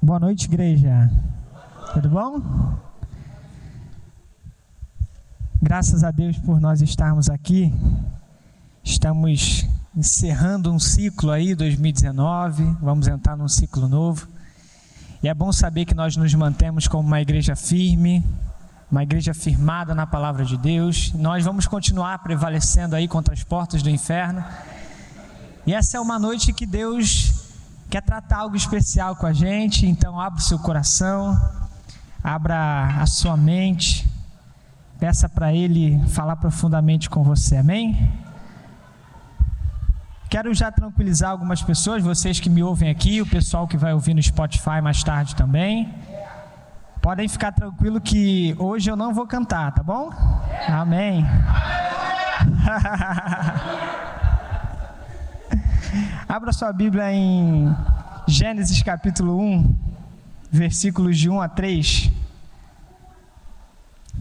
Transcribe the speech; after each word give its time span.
Boa 0.00 0.20
noite, 0.20 0.44
igreja. 0.44 1.10
Tudo 1.92 2.08
bom? 2.08 2.40
Graças 5.60 6.04
a 6.04 6.12
Deus 6.12 6.38
por 6.38 6.60
nós 6.60 6.80
estarmos 6.80 7.28
aqui. 7.28 7.74
Estamos 8.84 9.66
encerrando 9.96 10.72
um 10.72 10.78
ciclo 10.78 11.32
aí, 11.32 11.52
2019. 11.52 12.76
Vamos 12.80 13.08
entrar 13.08 13.36
num 13.36 13.48
ciclo 13.48 13.88
novo. 13.88 14.28
E 15.20 15.28
é 15.28 15.34
bom 15.34 15.50
saber 15.50 15.84
que 15.84 15.94
nós 15.94 16.16
nos 16.16 16.32
mantemos 16.32 16.86
como 16.86 17.04
uma 17.04 17.20
igreja 17.20 17.56
firme, 17.56 18.24
uma 18.88 19.02
igreja 19.02 19.34
firmada 19.34 19.96
na 19.96 20.06
palavra 20.06 20.44
de 20.44 20.56
Deus. 20.56 21.12
Nós 21.12 21.44
vamos 21.44 21.66
continuar 21.66 22.20
prevalecendo 22.20 22.94
aí 22.94 23.08
contra 23.08 23.34
as 23.34 23.42
portas 23.42 23.82
do 23.82 23.90
inferno. 23.90 24.44
E 25.66 25.74
essa 25.74 25.96
é 25.96 26.00
uma 26.00 26.20
noite 26.20 26.52
que 26.52 26.64
Deus 26.64 27.37
quer 27.90 28.02
tratar 28.02 28.38
algo 28.38 28.56
especial 28.56 29.16
com 29.16 29.26
a 29.26 29.32
gente, 29.32 29.86
então 29.86 30.20
abra 30.20 30.38
o 30.38 30.42
seu 30.42 30.58
coração, 30.58 31.36
abra 32.22 33.00
a 33.00 33.06
sua 33.06 33.36
mente, 33.36 34.08
peça 34.98 35.28
para 35.28 35.52
Ele 35.52 35.98
falar 36.08 36.36
profundamente 36.36 37.08
com 37.08 37.22
você, 37.22 37.56
amém? 37.56 38.12
Quero 40.28 40.52
já 40.52 40.70
tranquilizar 40.70 41.30
algumas 41.30 41.62
pessoas, 41.62 42.02
vocês 42.02 42.38
que 42.38 42.50
me 42.50 42.62
ouvem 42.62 42.90
aqui, 42.90 43.22
o 43.22 43.26
pessoal 43.26 43.66
que 43.66 43.78
vai 43.78 43.94
ouvir 43.94 44.12
no 44.12 44.22
Spotify 44.22 44.82
mais 44.82 45.02
tarde 45.02 45.34
também. 45.34 45.92
Podem 47.00 47.26
ficar 47.26 47.52
tranquilo 47.52 48.00
que 48.00 48.54
hoje 48.58 48.90
eu 48.90 48.96
não 48.96 49.14
vou 49.14 49.26
cantar, 49.26 49.72
tá 49.72 49.82
bom? 49.82 50.10
Amém. 50.68 51.24
Abra 56.28 56.52
sua 56.52 56.70
Bíblia 56.74 57.10
em 57.10 57.74
Gênesis 58.26 58.82
capítulo 58.82 59.40
1, 59.40 59.76
versículos 60.52 61.16
de 61.16 61.30
1 61.30 61.40
a 61.40 61.48
3, 61.48 62.12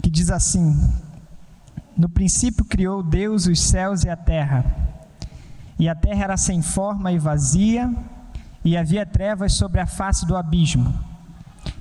que 0.01 0.09
diz 0.09 0.31
assim: 0.31 0.73
No 1.97 2.07
princípio 2.07 2.63
criou 2.63 3.03
Deus 3.03 3.45
os 3.45 3.59
céus 3.59 4.05
e 4.05 4.09
a 4.09 4.15
terra, 4.15 4.63
e 5.77 5.89
a 5.89 5.93
terra 5.93 6.23
era 6.23 6.37
sem 6.37 6.61
forma 6.61 7.11
e 7.11 7.19
vazia, 7.19 7.93
e 8.63 8.77
havia 8.77 9.05
trevas 9.05 9.55
sobre 9.55 9.81
a 9.81 9.85
face 9.85 10.25
do 10.25 10.37
abismo, 10.37 10.97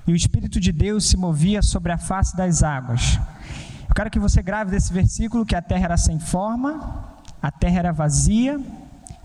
e 0.09 0.13
o 0.13 0.17
Espírito 0.17 0.59
de 0.59 0.73
Deus 0.73 1.09
se 1.09 1.17
movia 1.17 1.63
sobre 1.63 1.93
a 1.93 1.99
face 1.99 2.37
das 2.37 2.65
águas. 2.65 3.21
Eu 3.89 3.95
quero 3.95 4.11
que 4.11 4.19
você 4.19 4.43
grave 4.43 4.73
desse 4.73 4.93
versículo 4.93 5.47
que 5.47 5.55
a 5.55 5.63
terra 5.63 5.85
era 5.85 5.97
sem 5.97 6.19
forma, 6.19 7.15
a 7.41 7.53
terra 7.53 7.79
era 7.79 7.93
vazia, 7.93 8.61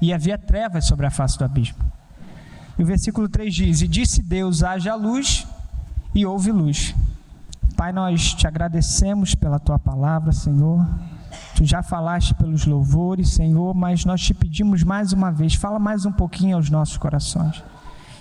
e 0.02 0.12
havia 0.12 0.38
trevas 0.38 0.86
sobre 0.86 1.06
a 1.06 1.12
face 1.12 1.38
do 1.38 1.46
abismo. 1.46 1.78
E 2.78 2.84
o 2.84 2.86
versículo 2.86 3.30
3 3.30 3.54
diz: 3.54 3.82
E 3.82 3.88
disse 3.88 4.22
Deus: 4.22 4.64
haja 4.64 4.96
luz, 4.96 5.46
e 6.16 6.26
houve 6.26 6.52
luz. 6.52 6.96
Pai, 7.78 7.92
nós 7.92 8.34
te 8.34 8.48
agradecemos 8.48 9.36
pela 9.36 9.60
tua 9.60 9.80
palavra, 9.80 10.32
Senhor. 10.32 10.86
Tu 11.56 11.66
já 11.66 11.82
falaste 11.82 12.34
pelos 12.36 12.66
louvores, 12.66 13.30
Senhor, 13.30 13.74
mas 13.74 14.04
nós 14.04 14.22
te 14.22 14.34
pedimos 14.34 14.84
mais 14.84 15.14
uma 15.14 15.32
vez, 15.32 15.56
fala 15.56 15.80
mais 15.80 16.06
um 16.06 16.12
pouquinho 16.12 16.58
aos 16.58 16.70
nossos 16.70 16.98
corações. 16.98 17.64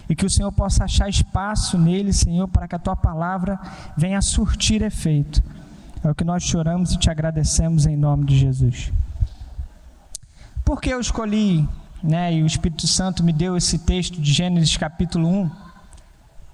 E 0.09 0.15
que 0.15 0.27
o 0.27 0.31
Senhor 0.31 0.51
possa 0.53 0.85
achar 0.85 1.09
espaço 1.09 1.79
nele, 1.79 2.13
Senhor, 2.13 2.49
para 2.49 2.67
que 2.67 2.75
a 2.75 2.79
tua 2.79 2.97
palavra 2.97 3.59
venha 3.97 4.21
surtir 4.21 4.83
efeito. 4.83 5.43
É 6.03 6.11
o 6.11 6.15
que 6.15 6.25
nós 6.25 6.43
choramos 6.43 6.93
e 6.93 6.99
te 6.99 7.11
agradecemos 7.11 7.87
em 7.87 7.97
nome 7.97 8.25
de 8.25 8.39
Jesus. 8.39 8.93
Por 10.71 10.81
que 10.81 10.91
eu 10.91 11.01
escolhi, 11.01 11.69
né, 12.01 12.33
e 12.33 12.45
o 12.45 12.47
Espírito 12.47 12.87
Santo 12.87 13.25
me 13.25 13.33
deu 13.33 13.57
esse 13.57 13.77
texto 13.77 14.21
de 14.21 14.33
Gênesis 14.33 14.77
capítulo 14.77 15.27
1? 15.27 15.51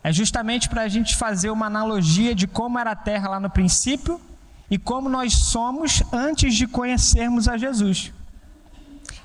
É 0.03 0.11
justamente 0.11 0.70
para 0.70 0.81
a 0.81 0.89
gente 0.89 1.14
fazer 1.14 1.50
uma 1.50 1.67
analogia 1.67 2.34
de 2.34 2.47
como 2.47 2.78
era 2.78 2.92
a 2.92 2.97
terra 2.97 3.28
lá 3.28 3.39
no 3.39 3.50
princípio 3.50 4.19
e 4.70 4.78
como 4.78 5.11
nós 5.11 5.34
somos 5.34 6.03
antes 6.11 6.55
de 6.55 6.67
conhecermos 6.67 7.46
a 7.46 7.58
Jesus. 7.58 8.11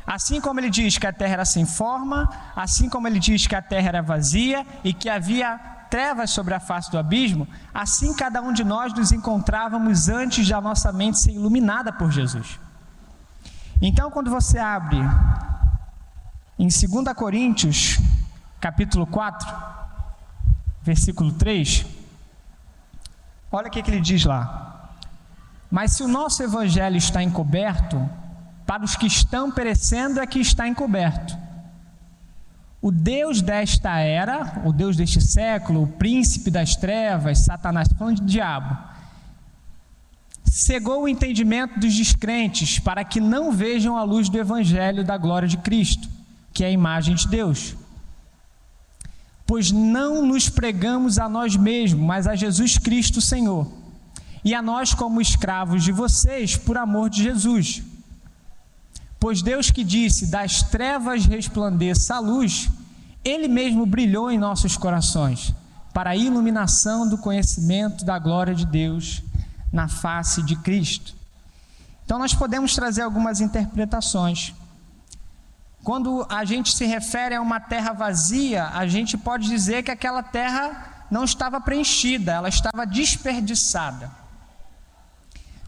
Assim 0.06 0.42
como 0.42 0.60
ele 0.60 0.70
diz 0.70 0.98
que 0.98 1.08
a 1.08 1.14
terra 1.14 1.36
era 1.36 1.46
sem 1.46 1.66
forma, 1.66 2.30
assim 2.54 2.90
como 2.90 3.08
ele 3.08 3.18
diz 3.18 3.48
que 3.48 3.56
a 3.56 3.62
terra 3.62 3.88
era 3.88 4.02
vazia 4.02 4.68
e 4.84 4.94
que 4.94 5.08
havia 5.08 5.58
trevas 5.90 6.32
sobre 6.32 6.54
a 6.54 6.60
face 6.60 6.92
do 6.92 6.98
abismo, 6.98 7.48
assim 7.74 8.14
cada 8.14 8.42
um 8.42 8.52
de 8.52 8.66
nós 8.66 8.94
nos 8.94 9.14
encontrávamos 9.14 10.10
antes 10.10 10.46
de 10.46 10.54
a 10.54 10.60
nossa 10.60 10.92
mente 10.92 11.18
ser 11.18 11.32
iluminada 11.32 11.94
por 11.94 12.12
Jesus. 12.12 12.60
Então, 13.82 14.12
quando 14.12 14.30
você 14.30 14.60
abre 14.60 15.00
em 16.60 16.68
2 16.68 17.16
Coríntios, 17.16 17.98
capítulo 18.60 19.08
4, 19.08 19.52
versículo 20.84 21.32
3, 21.32 21.84
olha 23.52 23.68
o 23.70 23.72
que, 23.72 23.80
ele 23.80 24.00
diz 24.00 24.24
lá. 24.24 24.92
Mas 25.72 25.94
se 25.94 26.04
o 26.04 26.08
nosso 26.08 26.44
evangelho 26.44 26.96
está 26.96 27.24
encoberto, 27.24 28.08
para 28.68 28.84
os 28.84 28.96
que 28.96 29.08
estão 29.08 29.52
perecendo 29.52 30.20
é 30.20 30.28
que 30.28 30.40
está 30.40 30.68
encoberto. 30.68 31.36
O 32.80 32.92
Deus 32.92 33.42
desta 33.42 33.98
era, 33.98 34.62
o 34.64 34.72
Deus 34.72 34.96
deste 34.96 35.20
século, 35.20 35.84
o 35.84 35.88
príncipe 35.88 36.52
das 36.52 36.76
trevas, 36.76 37.40
Satanás, 37.40 37.88
falando 37.98 38.22
de 38.22 38.28
diabo, 38.28 38.91
cegou 40.52 41.04
o 41.04 41.08
entendimento 41.08 41.80
dos 41.80 41.96
descrentes 41.96 42.78
para 42.78 43.06
que 43.06 43.22
não 43.22 43.54
vejam 43.54 43.96
a 43.96 44.04
luz 44.04 44.28
do 44.28 44.38
evangelho 44.38 45.02
da 45.02 45.18
glória 45.18 45.48
de 45.48 45.56
Cristo, 45.56 46.10
que 46.52 46.62
é 46.62 46.68
a 46.68 46.72
imagem 46.72 47.16
de 47.16 47.26
Deus. 47.26 47.74
Pois 49.48 49.72
não 49.72 50.26
nos 50.26 50.50
pregamos 50.50 51.18
a 51.18 51.30
nós 51.30 51.56
mesmos, 51.56 52.06
mas 52.06 52.28
a 52.28 52.36
Jesus 52.36 52.78
Cristo 52.78 53.22
Senhor, 53.22 53.66
e 54.44 54.54
a 54.54 54.62
nós 54.62 54.94
como 54.94 55.22
escravos 55.22 55.86
de 55.86 55.94
vocês 55.94 56.58
por 56.58 56.78
amor 56.78 57.10
de 57.10 57.24
Jesus. 57.24 57.82
Pois 59.22 59.42
Deus 59.42 59.72
que 59.72 59.86
disse: 59.86 60.26
"Das 60.26 60.64
trevas 60.64 61.26
resplandeça 61.26 62.16
a 62.16 62.20
luz", 62.20 62.70
ele 63.24 63.48
mesmo 63.48 63.86
brilhou 63.86 64.30
em 64.30 64.38
nossos 64.38 64.76
corações, 64.76 65.54
para 65.94 66.10
a 66.10 66.18
iluminação 66.18 67.08
do 67.08 67.18
conhecimento 67.18 68.04
da 68.04 68.20
glória 68.20 68.54
de 68.54 68.66
Deus 68.66 69.24
na 69.72 69.88
face 69.88 70.44
de 70.44 70.56
Cristo. 70.56 71.16
Então, 72.06 72.20
nós 72.20 72.34
podemos 72.34 72.76
trazer 72.76 73.04
algumas 73.04 73.40
interpretações. 73.40 74.54
Quando 75.84 76.26
a 76.30 76.46
gente 76.46 76.76
se 76.76 76.86
refere 76.86 77.36
a 77.36 77.42
uma 77.42 77.60
terra 77.60 77.94
vazia, 77.94 78.68
a 78.68 78.86
gente 78.86 79.18
pode 79.18 79.48
dizer 79.48 79.84
que 79.84 79.92
aquela 79.92 80.22
terra 80.22 81.06
não 81.10 81.24
estava 81.24 81.60
preenchida, 81.60 82.34
ela 82.34 82.50
estava 82.50 82.86
desperdiçada. 82.86 84.12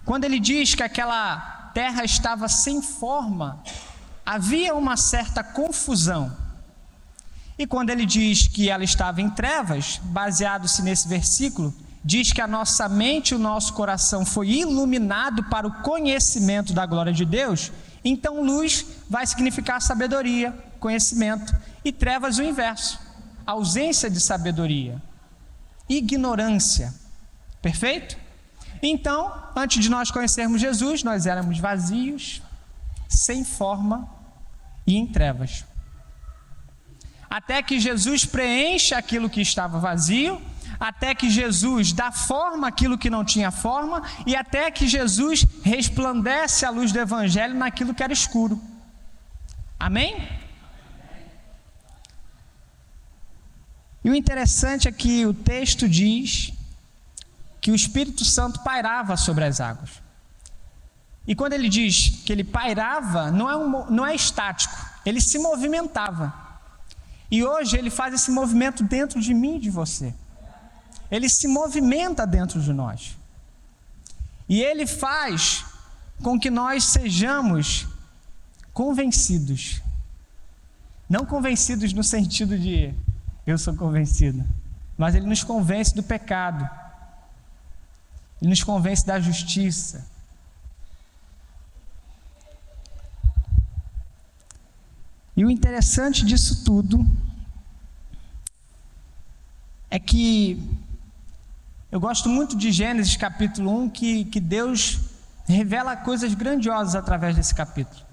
Quando 0.06 0.26
ele 0.26 0.40
diz 0.40 0.76
que 0.76 0.84
aquela 0.84 1.72
terra 1.74 2.04
estava 2.04 2.48
sem 2.48 2.82
forma, 2.82 3.62
havia 4.26 4.76
uma 4.76 4.96
certa 4.98 5.44
confusão. 5.44 6.36
E 7.58 7.66
quando 7.66 7.90
ele 7.90 8.06
diz 8.06 8.48
que 8.48 8.70
ela 8.70 8.84
estava 8.84 9.22
em 9.22 9.30
trevas, 9.30 10.00
baseado-se 10.04 10.82
nesse 10.82 11.08
versículo, 11.08 11.74
diz 12.04 12.34
que 12.34 12.42
a 12.42 12.48
nossa 12.48 12.90
mente 12.90 13.34
o 13.34 13.40
nosso 13.40 13.74
coração 13.74 14.26
foi 14.26 14.50
iluminado 14.50 15.44
para 15.46 15.68
o 15.68 15.82
conhecimento 15.82 16.74
da 16.74 16.86
glória 16.86 17.14
de 17.14 17.24
Deus, 17.24 17.72
então 18.04 18.44
luz 18.44 18.86
vai 19.10 19.26
significar 19.26 19.82
sabedoria, 19.82 20.52
conhecimento, 20.80 21.56
e 21.86 21.92
trevas 21.92 22.38
o 22.38 22.44
inverso, 22.44 23.00
ausência 23.46 24.10
de 24.10 24.20
sabedoria, 24.20 25.02
ignorância. 25.88 26.94
Perfeito? 27.62 28.18
Então, 28.82 29.32
antes 29.56 29.82
de 29.82 29.90
nós 29.90 30.12
conhecermos 30.12 30.60
Jesus, 30.60 31.04
nós 31.04 31.26
éramos 31.26 31.58
vazios, 31.58 32.42
sem 33.08 33.46
forma 33.46 34.10
e 34.86 34.98
em 34.98 35.08
trevas. 35.08 35.64
Até 37.30 37.64
que 37.64 37.80
Jesus 37.80 38.26
preencha 38.26 38.98
aquilo 38.98 39.30
que 39.30 39.42
estava 39.42 39.80
vazio 39.80 40.42
até 40.84 41.16
que 41.16 41.30
Jesus 41.30 41.94
dá 41.94 42.12
forma 42.12 42.68
aquilo 42.68 42.98
que 42.98 43.10
não 43.10 43.24
tinha 43.24 43.52
forma 43.52 44.04
e 44.28 44.36
até 44.36 44.70
que 44.70 44.86
Jesus 44.86 45.46
resplandece 45.64 46.66
a 46.66 46.70
luz 46.70 46.92
do 46.92 47.00
evangelho 47.00 47.56
naquilo 47.56 47.94
que 47.94 48.04
era 48.04 48.12
escuro. 48.12 48.62
Amém? 49.80 50.28
E 54.04 54.10
o 54.10 54.14
interessante 54.14 54.90
é 54.90 54.92
que 54.92 55.26
o 55.26 55.34
texto 55.34 55.88
diz 55.88 56.52
que 57.62 57.72
o 57.72 57.76
Espírito 57.76 58.26
Santo 58.26 58.60
pairava 58.60 59.16
sobre 59.16 59.46
as 59.46 59.62
águas. 59.62 60.04
E 61.26 61.34
quando 61.34 61.54
ele 61.54 61.70
diz 61.70 62.22
que 62.26 62.34
ele 62.34 62.44
pairava, 62.44 63.32
não 63.32 63.50
é, 63.50 63.56
um, 63.56 63.90
não 63.90 64.06
é 64.06 64.14
estático, 64.14 64.76
ele 65.06 65.22
se 65.22 65.40
movimentava. 65.40 66.34
E 67.32 67.42
hoje 67.42 67.78
ele 67.78 67.90
faz 67.90 68.14
esse 68.14 68.30
movimento 68.30 68.84
dentro 68.84 69.22
de 69.22 69.34
mim 69.34 69.56
e 69.56 69.60
de 69.60 69.70
você 69.70 70.14
ele 71.14 71.30
se 71.30 71.48
movimenta 71.48 72.26
dentro 72.26 72.60
de 72.60 72.74
nós. 72.74 73.16
E 74.50 74.64
ele 74.64 74.88
faz 74.88 75.64
com 76.24 76.40
que 76.40 76.50
nós 76.50 76.86
sejamos 76.86 77.88
convencidos. 78.74 79.80
Não 81.08 81.24
convencidos 81.24 81.94
no 81.94 82.04
sentido 82.04 82.58
de 82.58 82.92
eu 83.46 83.60
sou 83.60 83.76
convencido. 83.76 84.44
mas 84.98 85.14
ele 85.14 85.28
nos 85.28 85.44
convence 85.44 85.94
do 85.94 86.02
pecado, 86.02 86.68
ele 88.42 88.50
nos 88.50 88.64
convence 88.64 89.06
da 89.06 89.20
justiça. 89.20 90.08
E 95.38 95.46
o 95.46 95.52
interessante 95.52 96.26
disso 96.26 96.64
tudo 96.64 97.06
é 99.92 100.00
que 100.00 100.60
eu 101.94 102.00
gosto 102.00 102.28
muito 102.28 102.58
de 102.58 102.72
Gênesis 102.72 103.16
capítulo 103.16 103.84
1, 103.84 103.90
que, 103.90 104.26
que 104.26 104.40
Deus 104.40 105.00
revela 105.46 105.96
coisas 105.96 106.34
grandiosas 106.34 106.96
através 106.96 107.36
desse 107.36 107.54
capítulo. 107.54 108.04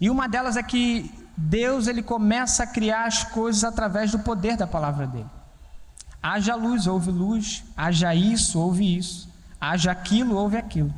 E 0.00 0.10
uma 0.10 0.28
delas 0.28 0.56
é 0.56 0.64
que 0.64 1.08
Deus 1.36 1.86
ele 1.86 2.02
começa 2.02 2.64
a 2.64 2.66
criar 2.66 3.04
as 3.04 3.22
coisas 3.22 3.62
através 3.62 4.10
do 4.10 4.18
poder 4.18 4.56
da 4.56 4.66
palavra 4.66 5.06
dele. 5.06 5.30
Haja 6.20 6.56
luz, 6.56 6.88
houve 6.88 7.12
luz, 7.12 7.62
haja 7.76 8.16
isso, 8.16 8.58
houve 8.58 8.98
isso, 8.98 9.32
haja 9.60 9.92
aquilo, 9.92 10.34
houve 10.34 10.56
aquilo. 10.56 10.92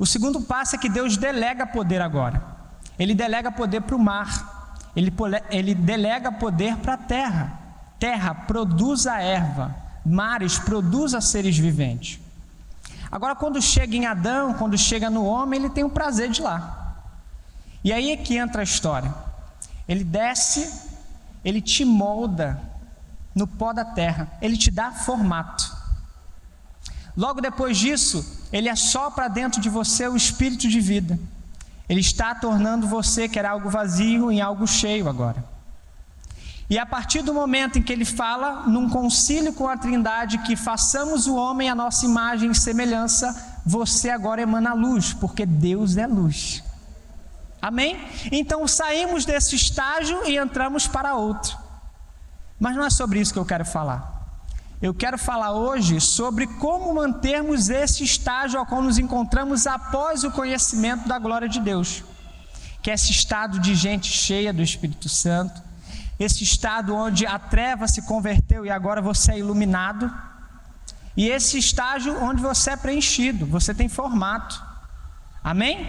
O 0.00 0.04
segundo 0.04 0.40
passo 0.40 0.74
é 0.74 0.78
que 0.80 0.88
Deus 0.88 1.16
delega 1.16 1.64
poder 1.64 2.02
agora. 2.02 2.42
Ele 2.98 3.14
delega 3.14 3.52
poder 3.52 3.82
para 3.82 3.94
o 3.94 4.00
mar, 4.00 4.74
ele, 4.96 5.12
ele 5.48 5.76
delega 5.76 6.32
poder 6.32 6.76
para 6.78 6.94
a 6.94 6.98
terra. 6.98 7.56
Terra, 8.00 8.34
produza 8.34 9.12
a 9.12 9.22
erva, 9.22 9.87
mares, 10.08 10.58
produza 10.58 11.20
seres 11.20 11.56
viventes. 11.56 12.18
Agora, 13.10 13.34
quando 13.34 13.60
chega 13.60 13.96
em 13.96 14.06
Adão, 14.06 14.54
quando 14.54 14.76
chega 14.76 15.08
no 15.08 15.24
homem, 15.24 15.60
ele 15.60 15.70
tem 15.70 15.84
o 15.84 15.90
prazer 15.90 16.30
de 16.30 16.42
lá. 16.42 16.96
E 17.82 17.92
aí 17.92 18.10
é 18.10 18.16
que 18.16 18.36
entra 18.36 18.60
a 18.60 18.64
história. 18.64 19.14
Ele 19.88 20.04
desce, 20.04 20.70
ele 21.44 21.60
te 21.60 21.84
molda 21.84 22.60
no 23.34 23.46
pó 23.46 23.72
da 23.72 23.84
terra, 23.84 24.30
ele 24.42 24.56
te 24.56 24.70
dá 24.70 24.90
formato. 24.92 25.76
Logo 27.16 27.40
depois 27.40 27.78
disso, 27.78 28.46
ele 28.52 28.68
assopra 28.68 29.28
dentro 29.28 29.60
de 29.60 29.68
você 29.68 30.06
o 30.06 30.16
espírito 30.16 30.68
de 30.68 30.80
vida. 30.80 31.18
Ele 31.88 32.00
está 32.00 32.34
tornando 32.34 32.86
você, 32.86 33.28
que 33.28 33.38
era 33.38 33.50
algo 33.50 33.70
vazio, 33.70 34.30
em 34.30 34.40
algo 34.40 34.66
cheio 34.66 35.08
agora. 35.08 35.42
E 36.70 36.78
a 36.78 36.84
partir 36.84 37.22
do 37.22 37.32
momento 37.32 37.78
em 37.78 37.82
que 37.82 37.92
ele 37.92 38.04
fala, 38.04 38.66
num 38.66 38.90
concílio 38.90 39.54
com 39.54 39.66
a 39.66 39.76
Trindade, 39.76 40.38
que 40.38 40.54
façamos 40.54 41.26
o 41.26 41.34
homem 41.34 41.70
a 41.70 41.74
nossa 41.74 42.04
imagem 42.04 42.50
e 42.50 42.54
semelhança, 42.54 43.60
você 43.64 44.10
agora 44.10 44.42
emana 44.42 44.74
luz, 44.74 45.14
porque 45.14 45.46
Deus 45.46 45.96
é 45.96 46.06
luz. 46.06 46.62
Amém? 47.60 47.98
Então 48.30 48.68
saímos 48.68 49.24
desse 49.24 49.56
estágio 49.56 50.26
e 50.26 50.36
entramos 50.36 50.86
para 50.86 51.14
outro. 51.14 51.56
Mas 52.60 52.76
não 52.76 52.84
é 52.84 52.90
sobre 52.90 53.18
isso 53.18 53.32
que 53.32 53.38
eu 53.38 53.46
quero 53.46 53.64
falar. 53.64 54.16
Eu 54.80 54.94
quero 54.94 55.18
falar 55.18 55.52
hoje 55.52 56.00
sobre 56.00 56.46
como 56.46 56.94
mantermos 56.94 57.68
esse 57.68 58.04
estágio 58.04 58.60
ao 58.60 58.66
qual 58.66 58.82
nos 58.82 58.98
encontramos 58.98 59.66
após 59.66 60.22
o 60.22 60.30
conhecimento 60.30 61.08
da 61.08 61.18
glória 61.18 61.48
de 61.48 61.60
Deus, 61.60 62.04
que 62.80 62.90
é 62.90 62.94
esse 62.94 63.10
estado 63.10 63.58
de 63.58 63.74
gente 63.74 64.06
cheia 64.06 64.52
do 64.52 64.62
Espírito 64.62 65.08
Santo, 65.08 65.67
esse 66.18 66.42
estado 66.42 66.94
onde 66.94 67.26
a 67.26 67.38
treva 67.38 67.86
se 67.86 68.02
converteu 68.02 68.66
e 68.66 68.70
agora 68.70 69.00
você 69.00 69.32
é 69.32 69.38
iluminado, 69.38 70.12
e 71.16 71.28
esse 71.28 71.58
estágio 71.58 72.16
onde 72.22 72.40
você 72.40 72.70
é 72.70 72.76
preenchido, 72.76 73.46
você 73.46 73.74
tem 73.74 73.88
formato. 73.88 74.62
Amém? 75.42 75.86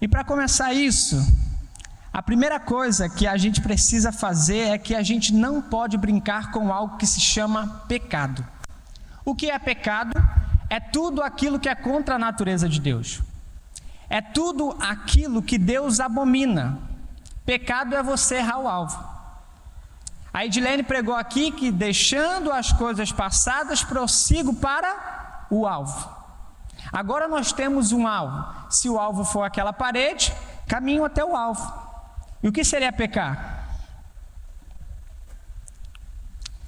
E 0.00 0.06
para 0.08 0.24
começar 0.24 0.72
isso, 0.72 1.16
a 2.12 2.22
primeira 2.22 2.58
coisa 2.58 3.08
que 3.08 3.26
a 3.26 3.36
gente 3.36 3.60
precisa 3.60 4.12
fazer 4.12 4.68
é 4.68 4.78
que 4.78 4.94
a 4.94 5.02
gente 5.02 5.34
não 5.34 5.60
pode 5.60 5.98
brincar 5.98 6.50
com 6.50 6.72
algo 6.72 6.96
que 6.96 7.06
se 7.06 7.20
chama 7.20 7.84
pecado. 7.88 8.42
O 9.24 9.34
que 9.34 9.50
é 9.50 9.58
pecado? 9.58 10.12
É 10.70 10.80
tudo 10.80 11.22
aquilo 11.22 11.58
que 11.58 11.68
é 11.68 11.74
contra 11.74 12.14
a 12.14 12.18
natureza 12.18 12.68
de 12.68 12.80
Deus. 12.80 13.20
É 14.08 14.22
tudo 14.22 14.76
aquilo 14.80 15.42
que 15.42 15.58
Deus 15.58 16.00
abomina. 16.00 16.78
Pecado 17.46 17.94
é 17.94 18.02
você 18.02 18.36
errar 18.36 18.58
o 18.58 18.68
alvo. 18.68 19.16
A 20.34 20.44
Edilene 20.44 20.82
pregou 20.82 21.14
aqui 21.14 21.50
que 21.50 21.70
deixando 21.70 22.52
as 22.52 22.72
coisas 22.72 23.10
passadas, 23.12 23.84
prossigo 23.84 24.52
para 24.52 25.46
o 25.48 25.66
alvo. 25.66 26.14
Agora 26.92 27.28
nós 27.28 27.52
temos 27.52 27.92
um 27.92 28.06
alvo. 28.06 28.44
Se 28.68 28.88
o 28.88 28.98
alvo 28.98 29.24
for 29.24 29.44
aquela 29.44 29.72
parede, 29.72 30.34
caminho 30.66 31.04
até 31.04 31.24
o 31.24 31.34
alvo. 31.34 31.72
E 32.42 32.48
o 32.48 32.52
que 32.52 32.64
seria 32.64 32.92
pecar? 32.92 33.66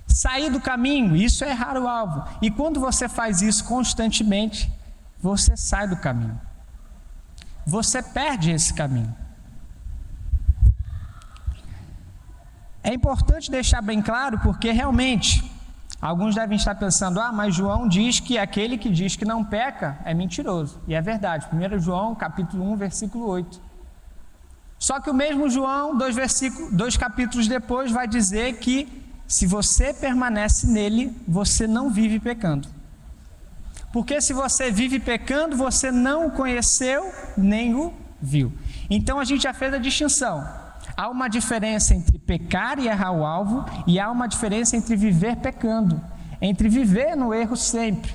Sair 0.07 0.51
do 0.51 0.61
caminho, 0.61 1.15
isso 1.15 1.45
é 1.45 1.51
errar 1.51 1.77
o 1.77 1.87
alvo. 1.87 2.25
E 2.41 2.51
quando 2.51 2.81
você 2.81 3.09
faz 3.09 3.43
isso 3.43 3.65
constantemente, 3.65 4.73
você 5.21 5.57
sai 5.57 5.87
do 5.87 5.97
caminho. 5.97 6.41
Você 7.67 8.03
perde 8.03 8.51
esse 8.51 8.73
caminho. 8.73 9.15
É 12.89 12.95
importante 12.95 13.51
deixar 13.51 13.83
bem 13.83 14.01
claro 14.01 14.39
porque 14.39 14.73
realmente 14.73 15.45
alguns 16.01 16.35
devem 16.35 16.57
estar 16.57 16.75
pensando: 16.75 17.21
ah, 17.21 17.31
mas 17.31 17.55
João 17.55 17.87
diz 17.87 18.19
que 18.19 18.39
aquele 18.39 18.79
que 18.79 18.89
diz 18.89 19.15
que 19.15 19.27
não 19.27 19.45
peca 19.45 19.99
é 20.07 20.15
mentiroso. 20.15 20.81
E 20.89 20.95
é 20.95 21.03
verdade. 21.03 21.47
1 21.53 21.79
João, 21.81 22.15
capítulo 22.15 22.65
1, 22.73 22.77
versículo 22.77 23.27
8. 23.27 23.61
Só 24.79 25.01
que 25.01 25.11
o 25.11 25.13
mesmo 25.13 25.51
João, 25.51 25.99
dois, 25.99 26.17
versículos, 26.17 26.73
dois 26.73 26.97
capítulos 26.97 27.47
depois, 27.47 27.93
vai 27.93 28.09
dizer 28.09 28.57
que 28.57 28.89
se 29.27 29.47
você 29.47 29.93
permanece 29.93 30.67
nele, 30.67 31.15
você 31.29 31.67
não 31.67 31.91
vive 31.91 32.19
pecando. 32.19 32.69
Porque 33.93 34.19
se 34.23 34.33
você 34.33 34.71
vive 34.71 34.99
pecando, 34.99 35.59
você 35.59 35.93
não 35.93 36.29
o 36.29 36.31
conheceu 36.31 37.13
nem 37.37 37.75
o 37.75 37.93
viu. 38.19 38.51
Então 38.89 39.21
a 39.21 39.25
gente 39.25 39.43
já 39.43 39.53
fez 39.53 39.75
a 39.75 39.79
distinção. 39.79 40.68
Há 40.99 41.09
uma 41.09 41.29
diferença 41.29 41.95
entre 41.95 42.19
pecar 42.19 42.81
e 42.81 42.89
errar 42.89 43.13
o 43.13 43.25
alvo, 43.25 43.65
e 43.87 44.01
há 44.01 44.11
uma 44.11 44.27
diferença 44.27 44.77
entre 44.77 44.97
viver 44.97 45.37
pecando, 45.37 46.03
entre 46.43 46.69
viver 46.69 47.15
no 47.15 47.33
erro 47.33 47.57
sempre. 47.57 48.13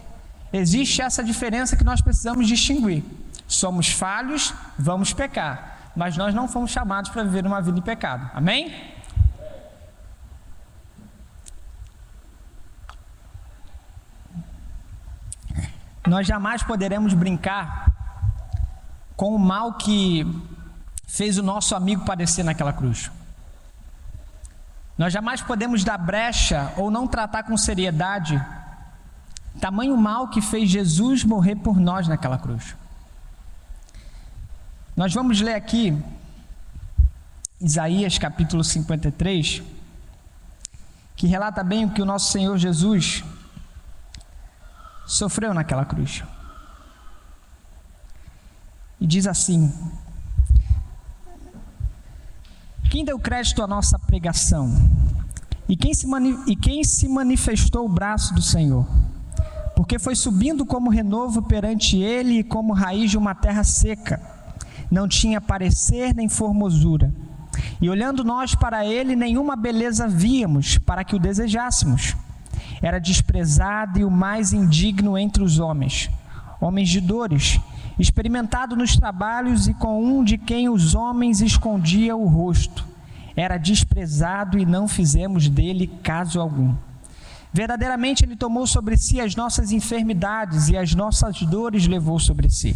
Existe 0.51 1.01
essa 1.01 1.23
diferença 1.23 1.77
que 1.77 1.83
nós 1.85 2.01
precisamos 2.01 2.45
distinguir. 2.45 3.01
Somos 3.47 3.87
falhos, 3.87 4.53
vamos 4.77 5.13
pecar, 5.13 5.91
mas 5.95 6.17
nós 6.17 6.33
não 6.33 6.45
fomos 6.45 6.71
chamados 6.71 7.09
para 7.09 7.23
viver 7.23 7.45
uma 7.45 7.61
vida 7.61 7.79
em 7.79 7.81
pecado. 7.81 8.29
Amém? 8.33 8.75
Nós 16.05 16.27
jamais 16.27 16.61
poderemos 16.63 17.13
brincar 17.13 17.89
com 19.15 19.33
o 19.33 19.39
mal 19.39 19.75
que 19.75 20.27
fez 21.13 21.37
o 21.37 21.43
nosso 21.43 21.75
amigo 21.75 22.03
padecer 22.05 22.43
naquela 22.43 22.73
cruz. 22.73 23.11
Nós 24.97 25.13
jamais 25.13 25.43
podemos 25.43 25.83
dar 25.83 25.95
brecha 25.95 26.73
ou 26.75 26.89
não 26.89 27.07
tratar 27.07 27.43
com 27.43 27.55
seriedade 27.55 28.43
tamanho 29.61 29.95
mal 29.95 30.29
que 30.29 30.41
fez 30.41 30.71
Jesus 30.71 31.23
morrer 31.23 31.55
por 31.57 31.79
nós 31.79 32.07
naquela 32.07 32.39
cruz. 32.39 32.75
Nós 34.97 35.13
vamos 35.13 35.39
ler 35.39 35.53
aqui 35.53 35.95
Isaías 37.61 38.17
capítulo 38.17 38.63
53, 38.63 39.61
que 41.15 41.27
relata 41.27 41.63
bem 41.63 41.85
o 41.85 41.91
que 41.91 42.01
o 42.01 42.05
nosso 42.05 42.31
Senhor 42.31 42.57
Jesus 42.57 43.23
sofreu 45.05 45.53
naquela 45.53 45.85
cruz. 45.85 46.23
E 48.99 49.05
diz 49.05 49.27
assim: 49.27 49.71
quem 52.93 53.03
deu 53.03 53.17
crédito 53.17 53.63
à 53.63 53.65
nossa 53.65 53.97
pregação? 53.97 54.71
E 55.67 55.75
quem, 55.75 55.95
se 55.95 56.05
e 56.45 56.55
quem 56.55 56.83
se 56.83 57.07
manifestou 57.07 57.87
o 57.87 57.89
braço 57.89 58.35
do 58.35 58.41
Senhor? 58.43 58.85
Porque 59.75 59.97
foi 59.97 60.15
subindo 60.15 60.63
como 60.63 60.91
renovo 60.91 61.41
perante 61.41 61.97
ele 61.97 62.37
e 62.37 62.43
como 62.43 62.71
raiz 62.71 63.09
de 63.09 63.17
uma 63.17 63.33
terra 63.33 63.63
seca. 63.63 64.21
Não 64.91 65.07
tinha 65.07 65.41
parecer 65.41 66.13
nem 66.13 66.29
formosura. 66.29 67.11
E 67.81 67.89
olhando 67.89 68.23
nós 68.23 68.53
para 68.53 68.85
ele, 68.85 69.15
nenhuma 69.15 69.55
beleza 69.55 70.07
víamos 70.07 70.77
para 70.77 71.03
que 71.03 71.15
o 71.15 71.19
desejássemos. 71.19 72.15
Era 72.79 72.99
desprezado 72.99 73.97
e 73.97 74.05
o 74.05 74.11
mais 74.11 74.53
indigno 74.53 75.17
entre 75.17 75.41
os 75.41 75.57
homens, 75.57 76.11
homens 76.61 76.89
de 76.89 77.01
dores 77.01 77.59
experimentado 77.99 78.75
nos 78.75 78.95
trabalhos 78.95 79.67
e 79.67 79.73
com 79.73 80.03
um 80.03 80.23
de 80.23 80.37
quem 80.37 80.69
os 80.69 80.95
homens 80.95 81.41
escondia 81.41 82.15
o 82.15 82.27
rosto. 82.27 82.85
Era 83.35 83.57
desprezado 83.57 84.57
e 84.59 84.65
não 84.65 84.87
fizemos 84.87 85.49
dele 85.49 85.87
caso 86.03 86.39
algum. 86.39 86.75
Verdadeiramente 87.51 88.25
ele 88.25 88.35
tomou 88.35 88.65
sobre 88.65 88.97
si 88.97 89.21
as 89.21 89.35
nossas 89.35 89.71
enfermidades 89.71 90.69
e 90.69 90.77
as 90.77 90.95
nossas 90.95 91.39
dores 91.41 91.87
levou 91.87 92.19
sobre 92.19 92.49
si. 92.49 92.75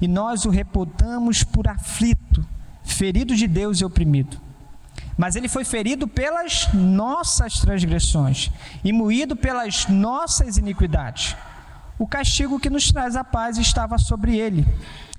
E 0.00 0.08
nós 0.08 0.44
o 0.44 0.50
reputamos 0.50 1.42
por 1.42 1.68
aflito, 1.68 2.44
ferido 2.82 3.36
de 3.36 3.46
Deus 3.46 3.80
e 3.80 3.84
oprimido. 3.84 4.40
Mas 5.18 5.36
ele 5.36 5.48
foi 5.48 5.64
ferido 5.64 6.08
pelas 6.08 6.72
nossas 6.72 7.60
transgressões 7.60 8.50
e 8.82 8.90
moído 8.90 9.36
pelas 9.36 9.86
nossas 9.86 10.56
iniquidades. 10.56 11.36
O 12.00 12.06
castigo 12.06 12.58
que 12.58 12.70
nos 12.70 12.90
traz 12.90 13.14
a 13.14 13.22
paz 13.22 13.58
estava 13.58 13.98
sobre 13.98 14.34
ele, 14.34 14.66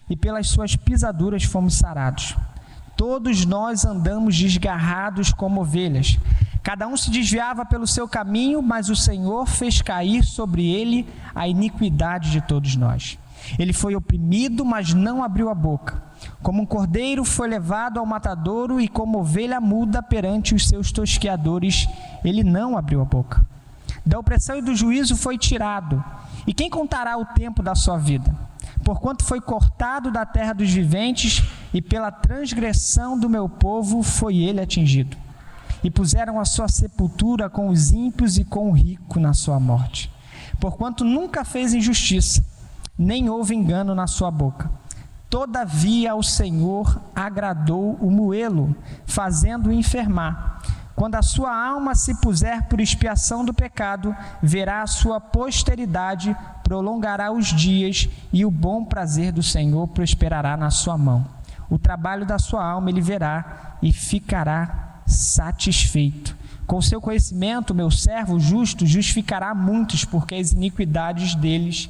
e 0.09 0.15
pelas 0.15 0.49
suas 0.49 0.75
pisaduras 0.75 1.43
fomos 1.43 1.75
sarados. 1.75 2.35
Todos 2.97 3.45
nós 3.45 3.85
andamos 3.85 4.35
desgarrados 4.35 5.31
como 5.31 5.61
ovelhas. 5.61 6.17
Cada 6.63 6.87
um 6.87 6.97
se 6.97 7.11
desviava 7.11 7.63
pelo 7.67 7.85
seu 7.85 8.07
caminho, 8.07 8.63
mas 8.63 8.89
o 8.89 8.95
Senhor 8.95 9.45
fez 9.45 9.79
cair 9.79 10.23
sobre 10.23 10.71
ele 10.71 11.07
a 11.35 11.47
iniquidade 11.47 12.31
de 12.31 12.41
todos 12.41 12.75
nós. 12.75 13.15
Ele 13.59 13.73
foi 13.73 13.95
oprimido, 13.95 14.65
mas 14.65 14.91
não 14.91 15.23
abriu 15.23 15.51
a 15.51 15.53
boca. 15.53 16.01
Como 16.41 16.63
um 16.63 16.65
cordeiro 16.65 17.23
foi 17.23 17.47
levado 17.47 17.99
ao 17.99 18.07
matadouro 18.07 18.81
e 18.81 18.87
como 18.87 19.19
ovelha 19.19 19.61
muda 19.61 20.01
perante 20.01 20.55
os 20.55 20.67
seus 20.67 20.91
tosqueadores, 20.91 21.87
ele 22.25 22.43
não 22.43 22.75
abriu 22.75 23.01
a 23.01 23.05
boca. 23.05 23.45
Da 24.03 24.17
opressão 24.17 24.57
e 24.57 24.63
do 24.63 24.75
juízo 24.75 25.15
foi 25.15 25.37
tirado. 25.37 26.03
E 26.45 26.53
quem 26.53 26.69
contará 26.69 27.17
o 27.17 27.25
tempo 27.25 27.61
da 27.61 27.75
sua 27.75 27.97
vida? 27.97 28.35
Porquanto 28.83 29.23
foi 29.23 29.39
cortado 29.39 30.11
da 30.11 30.25
terra 30.25 30.53
dos 30.53 30.71
viventes 30.71 31.43
e 31.73 31.81
pela 31.81 32.11
transgressão 32.11 33.17
do 33.19 33.29
meu 33.29 33.47
povo 33.47 34.01
foi 34.01 34.37
ele 34.37 34.59
atingido. 34.59 35.15
E 35.83 35.89
puseram 35.89 36.39
a 36.39 36.45
sua 36.45 36.67
sepultura 36.67 37.49
com 37.49 37.69
os 37.69 37.91
ímpios 37.91 38.37
e 38.37 38.43
com 38.43 38.69
o 38.69 38.73
rico 38.73 39.19
na 39.19 39.33
sua 39.33 39.59
morte. 39.59 40.11
Porquanto 40.59 41.03
nunca 41.03 41.43
fez 41.43 41.73
injustiça, 41.73 42.43
nem 42.97 43.29
houve 43.29 43.55
engano 43.55 43.95
na 43.95 44.07
sua 44.07 44.29
boca. 44.29 44.69
Todavia 45.29 46.13
o 46.13 46.21
Senhor 46.21 47.01
agradou 47.15 47.97
o 48.01 48.11
moê-lo, 48.11 48.75
fazendo-o 49.05 49.71
enfermar. 49.71 50.61
Quando 50.95 51.15
a 51.15 51.21
sua 51.21 51.55
alma 51.55 51.95
se 51.95 52.15
puser 52.15 52.63
por 52.67 52.79
expiação 52.79 53.43
do 53.43 53.53
pecado, 53.53 54.15
verá 54.41 54.81
a 54.81 54.87
sua 54.87 55.19
posteridade, 55.19 56.35
prolongará 56.63 57.31
os 57.31 57.47
dias, 57.47 58.09
e 58.31 58.45
o 58.45 58.51
bom 58.51 58.85
prazer 58.85 59.31
do 59.31 59.41
Senhor 59.41 59.87
prosperará 59.87 60.55
na 60.55 60.69
sua 60.69 60.97
mão. 60.97 61.25
O 61.69 61.79
trabalho 61.79 62.25
da 62.25 62.37
sua 62.37 62.65
alma 62.65 62.89
ele 62.89 63.01
verá 63.01 63.77
e 63.81 63.91
ficará 63.93 65.01
satisfeito. 65.07 66.35
Com 66.67 66.81
seu 66.81 67.01
conhecimento, 67.01 67.73
meu 67.73 67.89
servo 67.89 68.39
justo 68.39 68.85
justificará 68.85 69.55
muitos, 69.55 70.05
porque 70.05 70.35
as 70.35 70.51
iniquidades 70.51 71.35
deles 71.35 71.89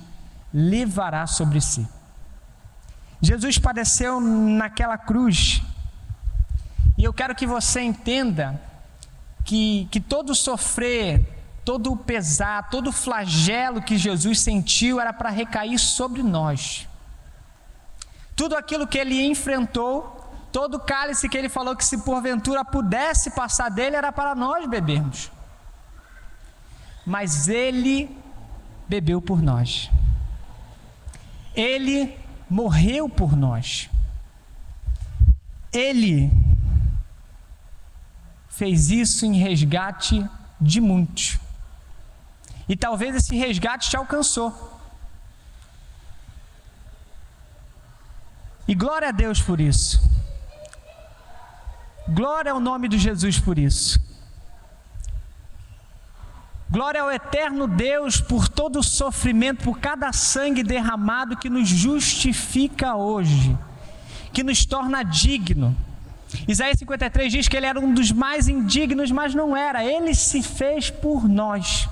levará 0.54 1.28
sobre 1.28 1.60
si. 1.62 1.88
Jesus 3.22 3.58
padeceu 3.58 4.20
naquela 4.20 4.98
cruz, 4.98 5.62
e 6.98 7.04
eu 7.04 7.14
quero 7.14 7.36
que 7.36 7.46
você 7.46 7.82
entenda 7.82 8.60
que, 9.44 9.88
que 9.92 10.00
todo 10.00 10.34
sofrer, 10.36 11.26
todo 11.64 11.92
o 11.92 11.98
pesar, 11.98 12.70
todo 12.70 12.88
o 12.88 12.92
flagelo 12.92 13.82
que 13.82 13.98
Jesus 13.98 14.40
sentiu 14.40 15.00
era 15.00 15.14
para 15.14 15.30
recair 15.30 15.78
sobre 15.80 16.24
nós. 16.24 16.88
Tudo 18.36 18.56
aquilo 18.56 18.88
que 18.88 18.98
ele 18.98 19.26
enfrentou, 19.26 20.20
todo 20.52 20.76
o 20.76 20.80
cálice 20.80 21.30
que 21.30 21.38
ele 21.38 21.50
falou 21.50 21.76
que 21.76 21.86
se 21.86 22.00
porventura 22.00 22.66
pudesse 22.66 23.32
passar 23.32 23.70
dele 23.70 23.96
era 23.96 24.12
para 24.12 24.34
nós 24.34 24.68
bebermos. 24.68 25.32
Mas 27.06 27.48
ele 27.48 28.16
bebeu 28.88 29.22
por 29.22 29.42
nós. 29.42 29.90
Ele 31.56 32.18
morreu 32.50 33.10
por 33.10 33.36
nós. 33.36 33.90
Ele 35.72 36.32
fez 38.62 38.92
isso 38.92 39.26
em 39.26 39.34
resgate 39.38 40.24
de 40.60 40.80
muitos. 40.80 41.40
E 42.70 42.76
talvez 42.76 43.16
esse 43.16 43.36
resgate 43.36 43.90
te 43.90 43.98
alcançou. 43.98 44.80
E 48.68 48.76
glória 48.76 49.10
a 49.10 49.12
Deus 49.12 49.42
por 49.42 49.60
isso. 49.60 50.00
Glória 52.08 52.52
ao 52.52 52.60
nome 52.60 52.88
de 52.88 53.00
Jesus 53.00 53.40
por 53.40 53.58
isso. 53.58 54.00
Glória 56.70 57.02
ao 57.02 57.12
eterno 57.12 57.68
Deus 57.68 58.22
por 58.22 58.48
todo 58.48 58.78
o 58.78 58.84
sofrimento, 58.84 59.64
por 59.64 59.80
cada 59.80 60.14
sangue 60.14 60.62
derramado 60.62 61.36
que 61.36 61.50
nos 61.50 61.68
justifica 61.68 62.94
hoje, 62.94 63.58
que 64.32 64.44
nos 64.44 64.66
torna 64.66 65.02
digno. 65.02 65.76
Isaías 66.48 66.80
53 66.80 67.32
diz 67.32 67.48
que 67.48 67.58
ele 67.58 67.66
era 67.66 67.80
um 67.80 67.94
dos 67.94 68.12
mais 68.12 68.48
indignos, 68.48 69.12
mas 69.12 69.36
não 69.36 69.56
era, 69.56 69.84
ele 69.84 70.16
se 70.16 70.42
fez 70.42 70.90
por 70.90 71.28
nós. 71.28 71.90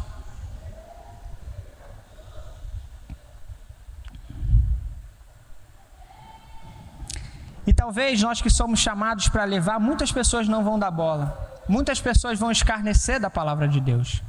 E 7.67 7.73
talvez 7.73 8.21
nós 8.21 8.41
que 8.41 8.49
somos 8.49 8.79
chamados 8.79 9.29
para 9.29 9.43
levar, 9.43 9.79
muitas 9.79 10.11
pessoas 10.11 10.47
não 10.47 10.63
vão 10.63 10.79
dar 10.79 10.89
bola, 10.89 11.61
muitas 11.67 12.01
pessoas 12.01 12.39
vão 12.39 12.49
escarnecer 12.49 13.19
da 13.19 13.29
palavra 13.29 13.67
de 13.67 13.79
Deus. 13.79 14.23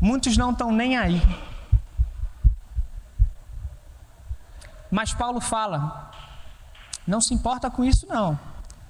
Muitos 0.00 0.36
não 0.36 0.50
estão 0.50 0.72
nem 0.72 0.96
aí. 0.98 1.22
Mas 4.90 5.14
Paulo 5.14 5.40
fala: 5.40 6.11
não 7.06 7.20
se 7.20 7.34
importa 7.34 7.70
com 7.70 7.84
isso, 7.84 8.06
não, 8.06 8.38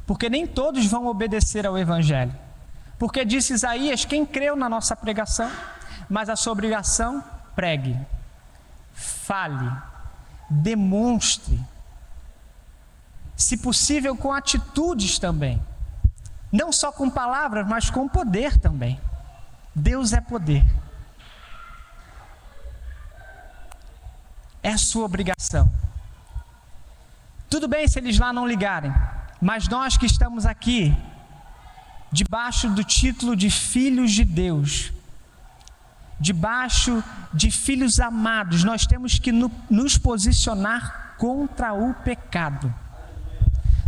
porque 0.07 0.29
nem 0.29 0.47
todos 0.47 0.87
vão 0.87 1.07
obedecer 1.07 1.67
ao 1.67 1.79
Evangelho. 1.79 2.35
Porque 2.99 3.25
disse 3.25 3.53
Isaías: 3.53 4.05
quem 4.05 4.25
creu 4.25 4.55
na 4.55 4.69
nossa 4.69 4.95
pregação, 4.95 5.51
mas 6.09 6.29
a 6.29 6.37
sua 6.37 6.53
obrigação, 6.53 7.23
pregue, 7.55 7.99
fale, 8.93 9.71
demonstre, 10.49 11.59
se 13.37 13.57
possível 13.57 14.17
com 14.17 14.33
atitudes 14.33 15.19
também, 15.19 15.63
não 16.53 16.71
só 16.71 16.93
com 16.93 17.09
palavras, 17.09 17.67
mas 17.67 17.91
com 17.91 18.07
poder 18.07 18.59
também. 18.59 19.01
Deus 19.75 20.13
é 20.13 20.21
poder. 20.21 20.65
É 24.63 24.77
sua 24.77 25.07
obrigação. 25.07 25.69
Tudo 27.53 27.69
bem 27.69 27.87
se 27.87 27.99
eles 27.99 28.19
lá 28.19 28.33
não 28.33 28.49
ligarem, 28.49 28.91
mas 29.39 29.69
nós 29.69 29.99
que 29.99 30.07
estamos 30.07 30.47
aqui, 30.47 30.97
debaixo 32.11 32.71
do 32.71 32.83
título 32.83 33.37
de 33.37 33.51
filhos 33.51 34.11
de 34.11 34.25
Deus, 34.25 34.91
debaixo 36.19 37.05
de 37.31 37.51
filhos 37.51 38.01
amados, 38.01 38.65
nós 38.65 38.87
temos 38.87 39.19
que 39.19 39.31
no, 39.31 39.53
nos 39.69 39.99
posicionar 39.99 41.15
contra 41.19 41.75
o 41.75 41.93
pecado. 41.93 42.75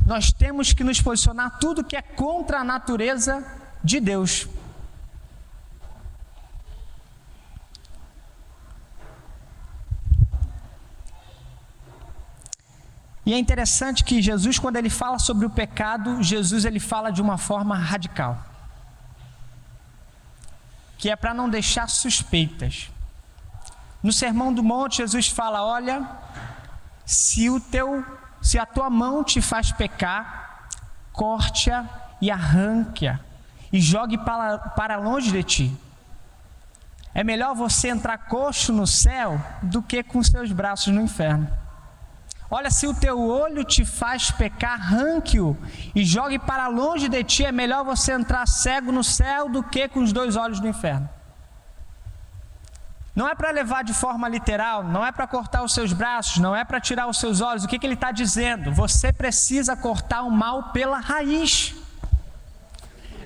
Nós 0.07 0.31
temos 0.31 0.75
que 0.75 0.85
nos 0.85 1.01
posicionar 1.01 1.59
tudo 1.59 1.83
que 1.83 1.97
é 1.97 2.03
contra 2.03 2.59
a 2.59 2.65
natureza 2.65 3.43
de 3.83 3.99
Deus. 3.99 4.47
E 13.27 13.33
é 13.33 13.39
interessante 13.39 14.05
que 14.05 14.21
Jesus, 14.21 14.59
quando 14.59 14.77
ele 14.77 14.91
fala 14.91 15.19
sobre 15.19 15.47
o 15.47 15.51
pecado, 15.51 16.23
Jesus 16.23 16.65
ele 16.65 16.79
fala 16.79 17.11
de 17.11 17.23
uma 17.23 17.39
forma 17.39 17.77
radical. 17.77 18.39
Que 20.99 21.11
é 21.11 21.17
para 21.17 21.33
não 21.33 21.49
deixar 21.49 21.89
suspeitas. 21.89 22.91
No 24.03 24.13
Sermão 24.13 24.53
do 24.53 24.63
Monte, 24.63 24.99
Jesus 24.99 25.29
fala: 25.29 25.65
"Olha, 25.65 26.07
se 27.07 27.49
o 27.49 27.59
teu, 27.59 28.05
se 28.43 28.59
a 28.59 28.67
tua 28.67 28.91
mão 28.91 29.25
te 29.25 29.41
faz 29.41 29.73
pecar, 29.73 30.69
corte-a 31.13 31.87
e 32.21 32.31
arranque-a 32.31 33.21
e 33.73 33.81
jogue 33.81 34.19
para, 34.19 34.59
para 34.59 34.97
longe 34.97 35.33
de 35.33 35.43
ti. 35.43 35.77
É 37.15 37.25
melhor 37.25 37.55
você 37.55 37.89
entrar 37.89 38.19
coxo 38.19 38.73
no 38.73 38.87
céu 38.87 39.41
do 39.63 39.83
que 39.83 40.03
com 40.03 40.23
seus 40.23 40.53
braços 40.53 40.93
no 40.93 41.01
inferno. 41.01 41.64
Olha, 42.57 42.71
se 42.71 42.87
o 42.87 42.95
teu 42.95 43.19
olho 43.21 43.65
te 43.65 43.85
faz 43.85 44.31
pecar, 44.31 44.75
arranque-o 44.75 45.57
e 45.93 46.05
jogue 46.05 46.39
para 46.39 46.69
longe 46.69 47.09
de 47.09 47.25
ti. 47.25 47.45
É 47.45 47.51
melhor 47.51 47.85
você 47.85 48.13
entrar 48.13 48.47
cego 48.47 48.93
no 48.93 49.03
céu 49.03 49.49
do 49.49 49.61
que 49.61 49.89
com 49.89 49.99
os 50.01 50.13
dois 50.13 50.37
olhos 50.37 50.61
no 50.61 50.69
inferno. 50.69 51.09
Não 53.13 53.29
é 53.29 53.35
para 53.35 53.51
levar 53.51 53.83
de 53.83 53.93
forma 53.93 54.29
literal, 54.29 54.85
não 54.85 55.05
é 55.05 55.11
para 55.11 55.27
cortar 55.27 55.65
os 55.65 55.75
seus 55.75 55.93
braços, 55.93 56.39
não 56.39 56.55
é 56.55 56.65
para 56.65 56.81
tirar 56.81 57.09
os 57.09 57.19
seus 57.19 57.41
olhos. 57.41 57.65
O 57.65 57.69
que, 57.69 57.77
que 57.77 57.85
ele 57.85 57.95
está 57.95 58.13
dizendo? 58.13 58.73
Você 58.73 59.13
precisa 59.13 59.77
cortar 59.77 60.23
o 60.23 60.31
mal 60.31 60.71
pela 60.71 61.01
raiz. 61.01 61.75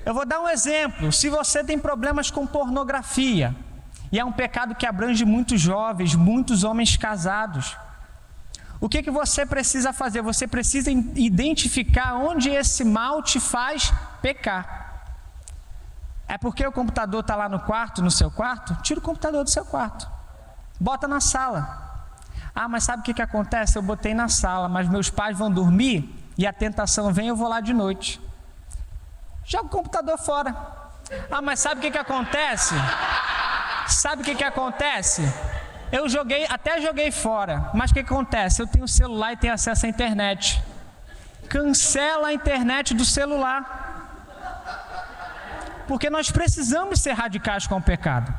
Eu 0.03 0.15
vou 0.15 0.25
dar 0.25 0.39
um 0.39 0.49
exemplo. 0.49 1.11
Se 1.11 1.29
você 1.29 1.63
tem 1.63 1.77
problemas 1.77 2.31
com 2.31 2.47
pornografia, 2.47 3.55
e 4.11 4.19
é 4.19 4.25
um 4.25 4.31
pecado 4.31 4.73
que 4.73 4.87
abrange 4.87 5.23
muitos 5.23 5.61
jovens, 5.61 6.15
muitos 6.15 6.63
homens 6.63 6.97
casados. 6.97 7.77
O 8.81 8.87
que, 8.87 9.03
que 9.03 9.11
você 9.11 9.45
precisa 9.45 9.91
fazer? 9.91 10.21
Você 10.21 10.47
precisa 10.47 10.89
identificar 10.89 12.15
onde 12.15 12.49
esse 12.49 12.85
mal 12.85 13.21
te 13.21 13.39
faz 13.39 13.93
pecar. 14.21 14.79
É 16.27 16.37
porque 16.37 16.65
o 16.65 16.71
computador 16.71 17.21
está 17.21 17.35
lá 17.35 17.49
no 17.49 17.59
quarto, 17.59 18.01
no 18.01 18.11
seu 18.11 18.31
quarto? 18.31 18.75
Tira 18.81 18.99
o 18.99 19.03
computador 19.03 19.43
do 19.43 19.49
seu 19.49 19.65
quarto. 19.65 20.07
Bota 20.79 21.07
na 21.07 21.19
sala. 21.19 21.89
Ah, 22.55 22.69
mas 22.69 22.83
sabe 22.83 23.01
o 23.01 23.03
que, 23.03 23.13
que 23.13 23.21
acontece? 23.21 23.77
Eu 23.77 23.81
botei 23.81 24.13
na 24.13 24.29
sala, 24.29 24.69
mas 24.69 24.87
meus 24.87 25.09
pais 25.09 25.37
vão 25.37 25.51
dormir 25.51 26.15
e 26.37 26.47
a 26.47 26.53
tentação 26.53 27.11
vem, 27.11 27.27
eu 27.27 27.35
vou 27.35 27.49
lá 27.49 27.59
de 27.59 27.73
noite. 27.73 28.21
Joga 29.43 29.65
o 29.65 29.69
computador 29.69 30.17
fora. 30.17 30.55
Ah, 31.29 31.41
mas 31.41 31.59
sabe 31.59 31.79
o 31.79 31.81
que, 31.81 31.91
que 31.91 31.97
acontece? 31.97 32.75
Sabe 33.87 34.21
o 34.21 34.25
que, 34.25 34.35
que 34.35 34.43
acontece? 34.43 35.21
Eu 35.91 36.07
joguei, 36.07 36.45
até 36.47 36.79
joguei 36.81 37.11
fora, 37.11 37.71
mas 37.73 37.89
o 37.89 37.93
que, 37.93 38.01
acontece? 38.01 38.61
Eu 38.61 38.67
tenho 38.67 38.87
celular 38.87 39.33
e 39.33 39.37
tenho 39.37 39.53
acesso 39.53 39.85
à 39.85 39.89
internet. 39.89 40.61
Cancela 41.47 42.27
a 42.27 42.33
internet 42.33 42.93
do 42.93 43.03
celular. 43.03 43.87
Porque 45.87 46.09
nós 46.09 46.29
precisamos 46.29 47.01
ser 47.01 47.13
radicais 47.13 47.65
com 47.65 47.77
o 47.77 47.81
pecado. 47.81 48.31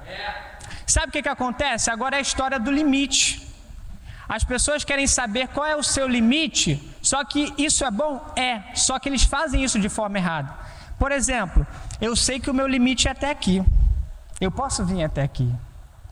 Sabe 0.86 1.08
o 1.08 1.10
que, 1.10 1.22
que 1.22 1.28
acontece? 1.28 1.90
Agora 1.90 2.16
é 2.16 2.18
a 2.20 2.22
história 2.22 2.58
do 2.58 2.70
limite. 2.70 3.48
As 4.28 4.44
pessoas 4.44 4.84
querem 4.84 5.08
saber 5.08 5.48
qual 5.48 5.66
é 5.66 5.74
o 5.74 5.82
seu 5.82 6.06
limite, 6.06 6.80
só 7.02 7.24
que 7.24 7.52
isso 7.58 7.84
é 7.84 7.90
bom? 7.90 8.32
É, 8.36 8.62
só 8.76 8.96
que 8.96 9.08
eles 9.08 9.24
fazem 9.24 9.64
isso 9.64 9.80
de 9.80 9.88
forma 9.88 10.18
errada. 10.18 10.54
Por 10.96 11.10
exemplo, 11.10 11.66
eu 12.00 12.14
sei 12.14 12.38
que 12.38 12.48
o 12.48 12.54
meu 12.54 12.68
limite 12.68 13.08
é 13.08 13.10
até 13.10 13.28
aqui. 13.28 13.60
Eu 14.40 14.52
posso 14.52 14.84
vir 14.84 15.02
até 15.02 15.22
aqui. 15.22 15.52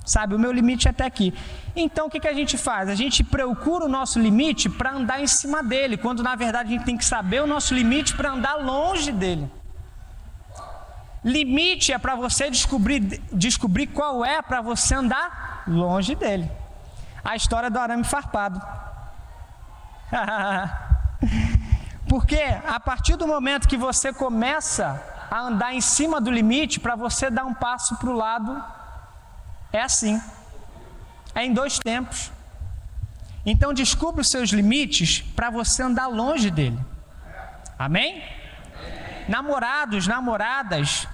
Sabe, 0.08 0.34
o 0.34 0.38
meu 0.38 0.50
limite 0.50 0.88
é 0.88 0.90
até 0.90 1.04
aqui. 1.04 1.34
Então 1.76 2.06
o 2.06 2.10
que, 2.10 2.18
que 2.18 2.26
a 2.26 2.32
gente 2.32 2.56
faz? 2.56 2.88
A 2.88 2.94
gente 2.94 3.22
procura 3.22 3.84
o 3.84 3.88
nosso 3.88 4.18
limite 4.18 4.70
para 4.70 4.92
andar 4.92 5.20
em 5.20 5.26
cima 5.26 5.62
dele, 5.62 5.98
quando 5.98 6.22
na 6.22 6.34
verdade 6.34 6.70
a 6.70 6.72
gente 6.72 6.86
tem 6.86 6.96
que 6.96 7.04
saber 7.04 7.42
o 7.42 7.46
nosso 7.46 7.74
limite 7.74 8.16
para 8.16 8.30
andar 8.30 8.54
longe 8.54 9.12
dele. 9.12 9.52
Limite 11.22 11.92
é 11.92 11.98
para 11.98 12.14
você 12.14 12.48
descobrir, 12.48 13.00
descobrir 13.30 13.88
qual 13.88 14.24
é 14.24 14.40
para 14.40 14.62
você 14.62 14.94
andar 14.94 15.64
longe 15.66 16.14
dele. 16.14 16.50
A 17.22 17.36
história 17.36 17.68
do 17.68 17.78
arame 17.78 18.04
farpado. 18.04 18.62
Porque 22.08 22.40
a 22.66 22.80
partir 22.80 23.16
do 23.16 23.26
momento 23.26 23.68
que 23.68 23.76
você 23.76 24.10
começa 24.10 24.98
a 25.30 25.40
andar 25.40 25.74
em 25.74 25.82
cima 25.82 26.18
do 26.18 26.30
limite, 26.30 26.80
para 26.80 26.96
você 26.96 27.28
dar 27.28 27.44
um 27.44 27.52
passo 27.52 27.94
para 27.96 28.08
o 28.08 28.14
lado, 28.14 28.77
é 29.72 29.82
assim. 29.82 30.20
É 31.34 31.44
em 31.44 31.52
dois 31.52 31.78
tempos. 31.78 32.32
Então 33.44 33.72
descubra 33.72 34.20
os 34.20 34.30
seus 34.30 34.50
limites 34.50 35.20
para 35.20 35.50
você 35.50 35.82
andar 35.82 36.06
longe 36.06 36.50
dele. 36.50 36.78
Amém? 37.78 38.22
Namorados, 39.28 40.06
namoradas, 40.06 41.06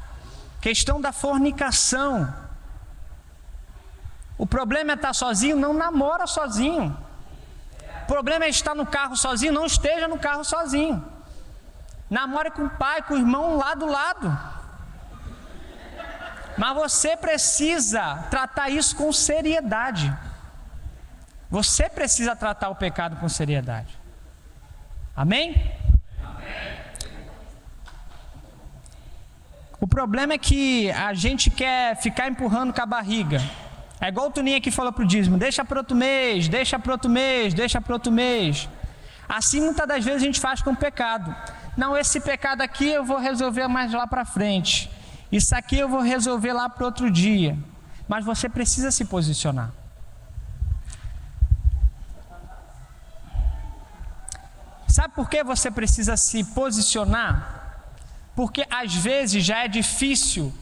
questão 0.60 1.00
da 1.00 1.12
fornicação. 1.12 2.32
O 4.36 4.46
problema 4.46 4.92
é 4.92 4.94
estar 4.94 5.12
sozinho, 5.12 5.56
não 5.56 5.72
namora 5.72 6.26
sozinho. 6.26 6.96
O 8.02 8.06
problema 8.06 8.44
é 8.44 8.48
estar 8.48 8.74
no 8.74 8.86
carro 8.86 9.16
sozinho, 9.16 9.52
não 9.52 9.66
esteja 9.66 10.08
no 10.08 10.18
carro 10.18 10.44
sozinho. 10.44 11.04
Namore 12.10 12.50
com 12.50 12.64
o 12.64 12.70
pai, 12.70 13.02
com 13.02 13.14
o 13.14 13.18
irmão 13.18 13.56
lá 13.56 13.74
do 13.74 13.86
lado. 13.86 14.38
Mas 16.56 16.74
você 16.74 17.16
precisa 17.16 18.24
tratar 18.30 18.68
isso 18.70 18.94
com 18.96 19.12
seriedade. 19.12 20.12
Você 21.50 21.88
precisa 21.88 22.34
tratar 22.34 22.68
o 22.68 22.74
pecado 22.74 23.16
com 23.16 23.28
seriedade. 23.28 23.98
Amém? 25.16 25.72
O 29.80 29.86
problema 29.86 30.32
é 30.32 30.38
que 30.38 30.90
a 30.92 31.12
gente 31.12 31.50
quer 31.50 31.96
ficar 31.96 32.28
empurrando 32.28 32.72
com 32.72 32.80
a 32.80 32.86
barriga. 32.86 33.40
É 34.00 34.08
igual 34.08 34.28
o 34.28 34.30
Tuninho 34.30 34.60
que 34.60 34.70
falou 34.70 34.92
para 34.92 35.04
o 35.04 35.06
dízimo: 35.06 35.36
deixa 35.36 35.64
para 35.64 35.78
outro 35.78 35.96
mês, 35.96 36.48
deixa 36.48 36.78
para 36.78 36.92
outro 36.92 37.10
mês, 37.10 37.52
deixa 37.52 37.80
para 37.80 37.92
outro 37.92 38.10
mês. 38.10 38.68
Assim 39.28 39.60
muitas 39.60 39.86
das 39.86 40.04
vezes 40.04 40.22
a 40.22 40.24
gente 40.24 40.40
faz 40.40 40.62
com 40.62 40.70
o 40.70 40.76
pecado. 40.76 41.34
Não, 41.76 41.96
esse 41.96 42.20
pecado 42.20 42.60
aqui 42.62 42.88
eu 42.88 43.04
vou 43.04 43.18
resolver 43.18 43.66
mais 43.68 43.92
lá 43.92 44.06
para 44.06 44.24
frente. 44.24 44.90
Isso 45.38 45.52
aqui 45.56 45.76
eu 45.76 45.88
vou 45.88 46.00
resolver 46.00 46.52
lá 46.52 46.68
para 46.68 46.86
outro 46.86 47.10
dia. 47.10 47.58
Mas 48.06 48.24
você 48.24 48.48
precisa 48.48 48.92
se 48.92 49.04
posicionar. 49.04 49.72
Sabe 54.86 55.12
por 55.12 55.28
que 55.28 55.42
você 55.42 55.72
precisa 55.72 56.16
se 56.16 56.44
posicionar? 56.44 57.34
Porque 58.36 58.64
às 58.70 58.94
vezes 58.94 59.44
já 59.44 59.64
é 59.64 59.66
difícil 59.66 60.54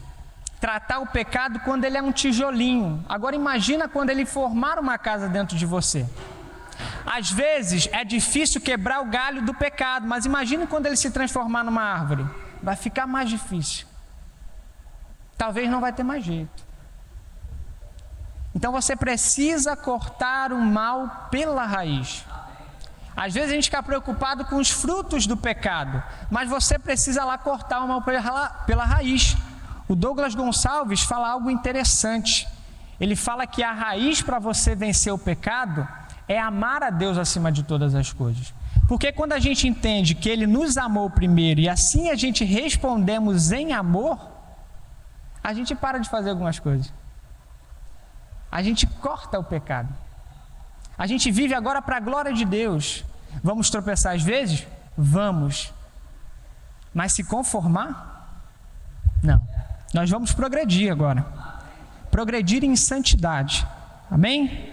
tratar 0.59 1.01
o 1.01 1.07
pecado 1.07 1.61
quando 1.61 1.85
ele 1.85 1.99
é 1.99 2.03
um 2.03 2.11
tijolinho. 2.11 3.05
Agora 3.07 3.37
imagina 3.37 3.87
quando 3.87 4.09
ele 4.09 4.25
formar 4.25 4.79
uma 4.79 4.97
casa 4.97 5.29
dentro 5.29 5.55
de 5.55 5.67
você. 5.67 6.09
Às 7.05 7.31
vezes 7.31 7.91
é 7.93 8.05
difícil 8.05 8.59
quebrar 8.59 9.03
o 9.03 9.11
galho 9.11 9.43
do 9.43 9.53
pecado, 9.53 10.07
mas 10.07 10.25
imagine 10.25 10.67
quando 10.67 10.87
ele 10.87 10.97
se 10.97 11.11
transformar 11.11 11.63
numa 11.63 11.83
árvore. 11.83 12.25
Vai 12.63 12.75
ficar 12.75 13.07
mais 13.07 13.29
difícil. 13.29 13.92
Talvez 15.43 15.69
não 15.69 15.81
vai 15.81 15.93
ter 15.93 16.05
mais 16.05 16.23
jeito. 16.23 16.65
Então 18.55 18.71
você 18.71 18.95
precisa 18.95 19.75
cortar 19.75 20.53
o 20.53 20.59
mal 20.61 21.27
pela 21.33 21.67
raiz. 21.67 22.25
Às 23.17 23.35
vezes 23.35 23.51
a 23.51 23.55
gente 23.55 23.65
fica 23.65 23.83
preocupado 23.83 24.45
com 24.45 24.55
os 24.59 24.71
frutos 24.71 25.27
do 25.27 25.37
pecado, 25.37 26.01
mas 26.31 26.49
você 26.49 26.79
precisa 26.79 27.25
lá 27.25 27.37
cortar 27.37 27.83
o 27.83 27.89
mal 27.89 28.03
pela, 28.03 28.51
pela 28.69 28.85
raiz. 28.85 29.37
O 29.89 29.97
Douglas 29.97 30.37
Gonçalves 30.37 31.03
fala 31.03 31.31
algo 31.31 31.51
interessante. 31.51 32.47
Ele 33.01 33.17
fala 33.17 33.45
que 33.45 33.65
a 33.65 33.73
raiz 33.73 34.23
para 34.23 34.39
você 34.39 34.77
vencer 34.77 35.13
o 35.13 35.19
pecado 35.19 35.89
é 36.29 36.39
amar 36.39 36.85
a 36.85 36.91
Deus 36.91 37.19
acima 37.19 37.51
de 37.51 37.65
todas 37.65 37.97
as 37.97 38.13
coisas. 38.13 38.55
Porque 38.87 39.11
quando 39.11 39.33
a 39.33 39.41
gente 39.41 39.67
entende 39.67 40.15
que 40.15 40.29
Ele 40.29 40.47
nos 40.47 40.77
amou 40.77 41.11
primeiro 41.11 41.61
e 41.61 41.69
assim 41.69 42.11
a 42.11 42.15
gente 42.15 42.45
respondemos 42.45 43.51
em 43.51 43.73
amor, 43.73 44.32
a 45.43 45.53
gente 45.53 45.75
para 45.75 45.99
de 45.99 46.09
fazer 46.09 46.31
algumas 46.31 46.59
coisas. 46.59 46.93
A 48.51 48.63
gente 48.63 48.87
corta 48.87 49.39
o 49.39 49.45
pecado. 49.45 49.89
A 50.97 51.07
gente 51.07 51.31
vive 51.31 51.55
agora 51.55 51.81
para 51.81 51.97
a 51.97 52.01
glória 52.01 52.33
de 52.33 52.45
Deus. 52.45 53.05
Vamos 53.43 53.71
tropeçar 53.71 54.15
às 54.15 54.23
vezes? 54.23 54.67
Vamos. 54.97 55.73
Mas 56.93 57.13
se 57.13 57.25
conformar? 57.25 58.45
Não. 59.23 59.41
Nós 59.95 60.11
vamos 60.11 60.33
progredir 60.33 60.93
agora. 60.93 61.25
Progredir 62.11 62.63
em 62.63 62.77
santidade. 62.77 63.67
Amém? 64.11 64.71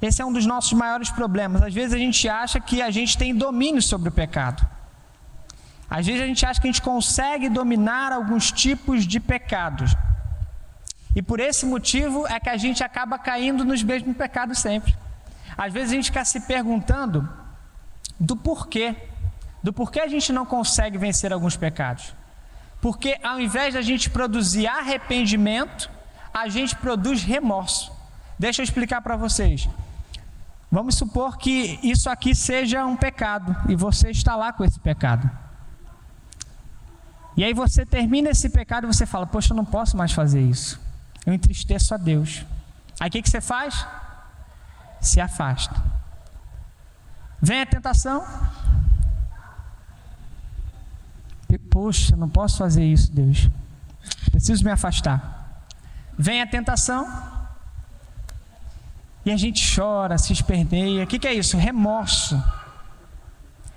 Esse 0.00 0.20
é 0.20 0.24
um 0.24 0.32
dos 0.32 0.44
nossos 0.44 0.72
maiores 0.72 1.10
problemas. 1.10 1.62
Às 1.62 1.72
vezes 1.72 1.94
a 1.94 1.98
gente 1.98 2.28
acha 2.28 2.60
que 2.60 2.82
a 2.82 2.90
gente 2.90 3.16
tem 3.16 3.34
domínio 3.34 3.80
sobre 3.80 4.08
o 4.08 4.12
pecado. 4.12 4.66
Às 5.94 6.06
vezes 6.06 6.22
a 6.22 6.26
gente 6.26 6.46
acha 6.46 6.58
que 6.58 6.66
a 6.66 6.72
gente 6.72 6.80
consegue 6.80 7.50
dominar 7.50 8.12
alguns 8.12 8.50
tipos 8.50 9.06
de 9.06 9.20
pecados. 9.20 9.94
E 11.14 11.20
por 11.20 11.38
esse 11.38 11.66
motivo 11.66 12.26
é 12.26 12.40
que 12.40 12.48
a 12.48 12.56
gente 12.56 12.82
acaba 12.82 13.18
caindo 13.18 13.62
nos 13.62 13.82
mesmos 13.82 14.16
pecados 14.16 14.58
sempre. 14.58 14.96
Às 15.54 15.70
vezes 15.70 15.92
a 15.92 15.96
gente 15.96 16.06
fica 16.06 16.24
se 16.24 16.40
perguntando 16.40 17.28
do 18.18 18.34
porquê. 18.34 18.96
Do 19.62 19.70
porquê 19.70 20.00
a 20.00 20.08
gente 20.08 20.32
não 20.32 20.46
consegue 20.46 20.96
vencer 20.96 21.30
alguns 21.30 21.58
pecados. 21.58 22.14
Porque 22.80 23.18
ao 23.22 23.38
invés 23.38 23.74
da 23.74 23.82
gente 23.82 24.08
produzir 24.08 24.66
arrependimento, 24.66 25.90
a 26.32 26.48
gente 26.48 26.74
produz 26.74 27.22
remorso. 27.22 27.92
Deixa 28.38 28.62
eu 28.62 28.64
explicar 28.64 29.02
para 29.02 29.14
vocês. 29.14 29.68
Vamos 30.70 30.94
supor 30.94 31.36
que 31.36 31.78
isso 31.82 32.08
aqui 32.08 32.34
seja 32.34 32.86
um 32.86 32.96
pecado 32.96 33.54
e 33.68 33.76
você 33.76 34.08
está 34.08 34.34
lá 34.36 34.54
com 34.54 34.64
esse 34.64 34.80
pecado. 34.80 35.41
E 37.36 37.44
aí 37.44 37.54
você 37.54 37.86
termina 37.86 38.30
esse 38.30 38.50
pecado 38.50 38.84
e 38.84 38.92
você 38.92 39.06
fala: 39.06 39.26
Poxa, 39.26 39.52
eu 39.52 39.56
não 39.56 39.64
posso 39.64 39.96
mais 39.96 40.12
fazer 40.12 40.40
isso. 40.40 40.80
Eu 41.24 41.32
entristeço 41.32 41.94
a 41.94 41.96
Deus. 41.96 42.44
Aí 43.00 43.08
o 43.08 43.10
que, 43.10 43.22
que 43.22 43.30
você 43.30 43.40
faz? 43.40 43.86
Se 45.00 45.20
afasta. 45.20 45.74
Vem 47.40 47.60
a 47.60 47.66
tentação. 47.66 48.24
Poxa, 51.70 52.14
não 52.16 52.28
posso 52.28 52.58
fazer 52.58 52.84
isso, 52.84 53.10
Deus. 53.10 53.48
Preciso 54.30 54.62
me 54.62 54.70
afastar. 54.70 55.64
Vem 56.18 56.42
a 56.42 56.46
tentação. 56.46 57.06
E 59.24 59.30
a 59.30 59.36
gente 59.36 59.74
chora, 59.74 60.18
se 60.18 60.32
esperneia. 60.32 61.04
O 61.04 61.06
que, 61.06 61.18
que 61.18 61.26
é 61.26 61.32
isso? 61.32 61.56
Remorso. 61.56 62.42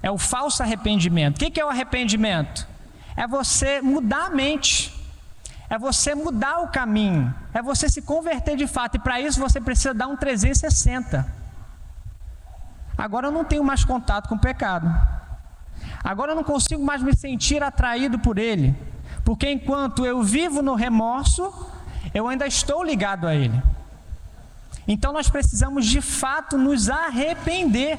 É 0.03 0.11
o 0.11 0.17
falso 0.17 0.61
arrependimento. 0.61 1.37
O 1.37 1.39
que, 1.39 1.49
que 1.49 1.59
é 1.59 1.65
o 1.65 1.69
arrependimento? 1.69 2.67
É 3.15 3.27
você 3.27 3.81
mudar 3.81 4.25
a 4.25 4.29
mente. 4.29 4.93
é 5.69 5.77
você 5.77 6.13
mudar 6.13 6.59
o 6.59 6.67
caminho, 6.67 7.33
é 7.53 7.61
você 7.61 7.89
se 7.89 8.01
converter 8.01 8.55
de 8.55 8.67
fato, 8.67 8.95
e 8.95 8.99
para 8.99 9.19
isso 9.19 9.39
você 9.39 9.59
precisa 9.59 9.93
dar 9.93 10.07
um 10.07 10.15
360. 10.15 11.25
Agora 12.97 13.27
eu 13.27 13.31
não 13.31 13.43
tenho 13.43 13.63
mais 13.63 13.83
contato 13.83 14.29
com 14.29 14.35
o 14.35 14.39
pecado. 14.39 14.87
Agora 16.03 16.31
eu 16.31 16.35
não 16.35 16.43
consigo 16.43 16.83
mais 16.83 17.01
me 17.01 17.15
sentir 17.15 17.63
atraído 17.63 18.19
por 18.19 18.37
ele, 18.37 18.75
porque 19.23 19.49
enquanto 19.51 20.05
eu 20.05 20.21
vivo 20.21 20.61
no 20.61 20.75
remorso, 20.75 21.51
eu 22.13 22.27
ainda 22.27 22.45
estou 22.45 22.83
ligado 22.83 23.27
a 23.27 23.35
ele. 23.35 23.61
Então 24.87 25.11
nós 25.11 25.29
precisamos 25.29 25.85
de 25.87 25.99
fato 25.99 26.57
nos 26.57 26.89
arrepender. 26.89 27.97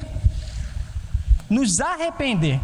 Nos 1.49 1.81
arrepender. 1.81 2.61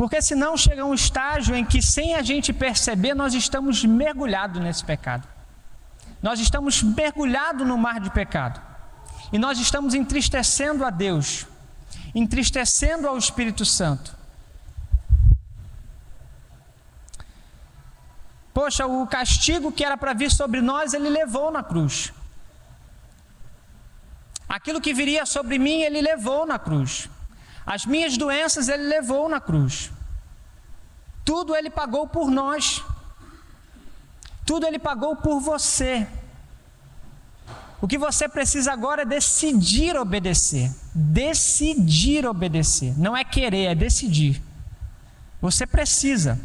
Porque 0.00 0.22
senão 0.22 0.56
chega 0.56 0.82
um 0.82 0.94
estágio 0.94 1.54
em 1.54 1.62
que, 1.62 1.82
sem 1.82 2.14
a 2.14 2.22
gente 2.22 2.54
perceber, 2.54 3.12
nós 3.12 3.34
estamos 3.34 3.84
mergulhados 3.84 4.58
nesse 4.58 4.82
pecado. 4.82 5.28
Nós 6.22 6.40
estamos 6.40 6.82
mergulhados 6.82 7.66
no 7.66 7.76
mar 7.76 8.00
de 8.00 8.08
pecado. 8.08 8.62
E 9.30 9.38
nós 9.38 9.58
estamos 9.58 9.92
entristecendo 9.92 10.86
a 10.86 10.88
Deus, 10.88 11.46
entristecendo 12.14 13.06
ao 13.06 13.18
Espírito 13.18 13.66
Santo. 13.66 14.16
Poxa, 18.54 18.86
o 18.86 19.06
castigo 19.06 19.70
que 19.70 19.84
era 19.84 19.98
para 19.98 20.14
vir 20.14 20.30
sobre 20.30 20.62
nós, 20.62 20.94
ele 20.94 21.10
levou 21.10 21.50
na 21.50 21.62
cruz. 21.62 22.10
Aquilo 24.48 24.80
que 24.80 24.94
viria 24.94 25.26
sobre 25.26 25.58
mim, 25.58 25.82
ele 25.82 26.00
levou 26.00 26.46
na 26.46 26.58
cruz. 26.58 27.10
As 27.64 27.84
minhas 27.86 28.16
doenças 28.16 28.68
ele 28.68 28.84
levou 28.84 29.28
na 29.28 29.40
cruz. 29.40 29.90
Tudo 31.24 31.54
ele 31.54 31.70
pagou 31.70 32.08
por 32.08 32.30
nós. 32.30 32.82
Tudo 34.44 34.66
ele 34.66 34.78
pagou 34.78 35.16
por 35.16 35.40
você. 35.40 36.06
O 37.80 37.88
que 37.88 37.96
você 37.96 38.28
precisa 38.28 38.72
agora 38.72 39.02
é 39.02 39.04
decidir 39.04 39.96
obedecer. 39.96 40.70
Decidir 40.94 42.26
obedecer. 42.26 42.98
Não 42.98 43.16
é 43.16 43.24
querer, 43.24 43.66
é 43.66 43.74
decidir. 43.74 44.42
Você 45.40 45.66
precisa. 45.66 46.38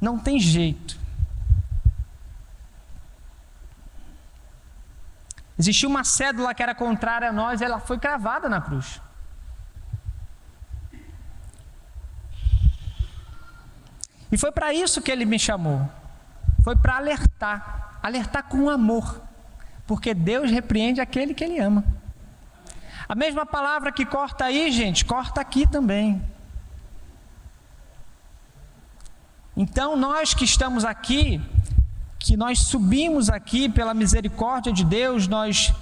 Não 0.00 0.18
tem 0.18 0.38
jeito. 0.38 0.98
Existia 5.58 5.88
uma 5.88 6.04
cédula 6.04 6.54
que 6.54 6.62
era 6.62 6.74
contrária 6.74 7.30
a 7.30 7.32
nós, 7.32 7.62
ela 7.62 7.80
foi 7.80 7.98
cravada 7.98 8.48
na 8.48 8.60
cruz. 8.60 9.00
E 14.36 14.38
foi 14.38 14.52
para 14.52 14.74
isso 14.74 15.00
que 15.00 15.10
ele 15.10 15.24
me 15.24 15.38
chamou. 15.38 15.88
Foi 16.62 16.76
para 16.76 16.96
alertar, 16.98 17.98
alertar 18.02 18.42
com 18.42 18.68
amor, 18.68 19.22
porque 19.86 20.12
Deus 20.12 20.50
repreende 20.50 21.00
aquele 21.00 21.32
que 21.32 21.42
ele 21.42 21.58
ama. 21.58 21.82
A 23.08 23.14
mesma 23.14 23.46
palavra 23.46 23.90
que 23.90 24.04
corta 24.04 24.44
aí, 24.44 24.70
gente, 24.70 25.06
corta 25.06 25.40
aqui 25.40 25.66
também. 25.66 26.22
Então, 29.56 29.96
nós 29.96 30.34
que 30.34 30.44
estamos 30.44 30.84
aqui, 30.84 31.40
que 32.18 32.36
nós 32.36 32.58
subimos 32.58 33.30
aqui 33.30 33.70
pela 33.70 33.94
misericórdia 33.94 34.70
de 34.70 34.84
Deus, 34.84 35.26
nós 35.26 35.72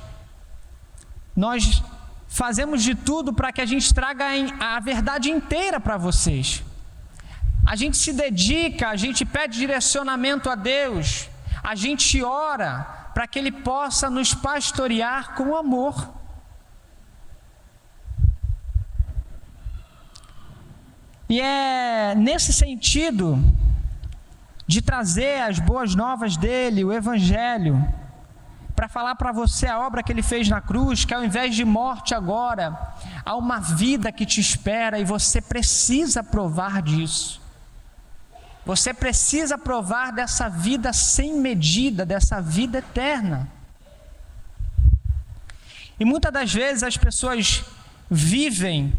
nós 1.35 1.83
fazemos 2.29 2.85
de 2.85 2.95
tudo 2.95 3.33
para 3.33 3.51
que 3.51 3.61
a 3.61 3.67
gente 3.67 3.93
traga 3.93 4.27
a 4.61 4.79
verdade 4.79 5.29
inteira 5.29 5.81
para 5.81 5.97
vocês. 5.97 6.63
A 7.67 7.77
gente 7.77 7.97
se 7.97 8.13
dedica, 8.13 8.89
a 8.89 8.97
gente 8.97 9.25
pede 9.25 9.59
direcionamento 9.59 10.51
a 10.51 10.55
Deus, 10.55 11.29
a 11.63 11.75
gente 11.75 12.23
ora 12.23 13.11
para 13.15 13.27
que 13.27 13.39
Ele 13.39 13.53
possa 13.53 14.11
nos 14.11 14.35
pastorear 14.35 15.35
com 15.35 15.57
amor. 15.57 16.13
E 21.29 21.41
é 21.41 22.15
nesse 22.15 22.53
sentido 22.53 23.43
de 24.67 24.83
trazer 24.83 25.41
as 25.41 25.59
boas 25.59 25.95
novas 25.95 26.37
dele, 26.37 26.85
o 26.85 26.93
Evangelho, 26.93 27.83
para 28.75 28.89
falar 28.89 29.15
para 29.15 29.33
você 29.33 29.67
a 29.67 29.79
obra 29.79 30.03
que 30.03 30.11
ele 30.11 30.23
fez 30.23 30.49
na 30.49 30.61
cruz, 30.61 31.05
que 31.05 31.15
ao 31.15 31.25
invés 31.25 31.55
de 31.55 31.65
morte 31.65 32.15
agora, 32.15 32.77
há 33.25 33.37
uma 33.37 33.61
vida 33.61 34.11
que 34.11 34.27
te 34.27 34.41
espera 34.41 34.99
e 34.99 35.05
você 35.05 35.41
precisa 35.41 36.23
provar 36.23 36.83
disso. 36.83 37.44
Você 38.65 38.95
precisa 38.95 39.59
provar 39.59 40.11
dessa 40.11 40.49
vida 40.49 40.93
sem 40.93 41.35
medida, 41.35 42.07
dessa 42.07 42.41
vida 42.41 42.79
eterna. 42.79 43.49
E 46.01 46.05
muitas 46.05 46.33
das 46.33 46.53
vezes 46.53 46.83
as 46.83 46.97
pessoas 46.97 47.65
vivem 48.11 48.93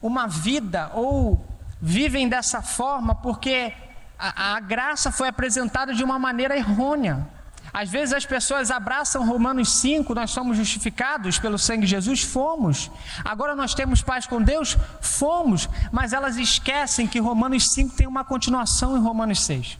uma 0.00 0.26
vida 0.26 0.90
ou 0.94 1.44
vivem 1.80 2.28
dessa 2.28 2.62
forma 2.62 3.14
porque 3.14 3.72
a, 4.18 4.54
a 4.56 4.60
graça 4.60 5.12
foi 5.12 5.28
apresentada 5.28 5.92
de 5.92 6.02
uma 6.02 6.18
maneira 6.18 6.56
errônea. 6.56 7.26
Às 7.72 7.90
vezes 7.90 8.14
as 8.14 8.24
pessoas 8.24 8.70
abraçam 8.70 9.26
Romanos 9.26 9.70
5, 9.80 10.14
nós 10.14 10.30
somos 10.30 10.56
justificados 10.56 11.38
pelo 11.38 11.58
sangue 11.58 11.82
de 11.82 11.90
Jesus, 11.90 12.22
fomos. 12.22 12.90
Agora 13.24 13.54
nós 13.54 13.74
temos 13.74 14.02
paz 14.02 14.26
com 14.26 14.40
Deus, 14.40 14.76
fomos, 15.00 15.68
mas 15.92 16.12
elas 16.12 16.36
esquecem 16.36 17.06
que 17.06 17.18
Romanos 17.18 17.70
5 17.70 17.94
tem 17.94 18.06
uma 18.06 18.24
continuação 18.24 18.96
em 18.96 19.00
Romanos 19.00 19.40
6. 19.42 19.78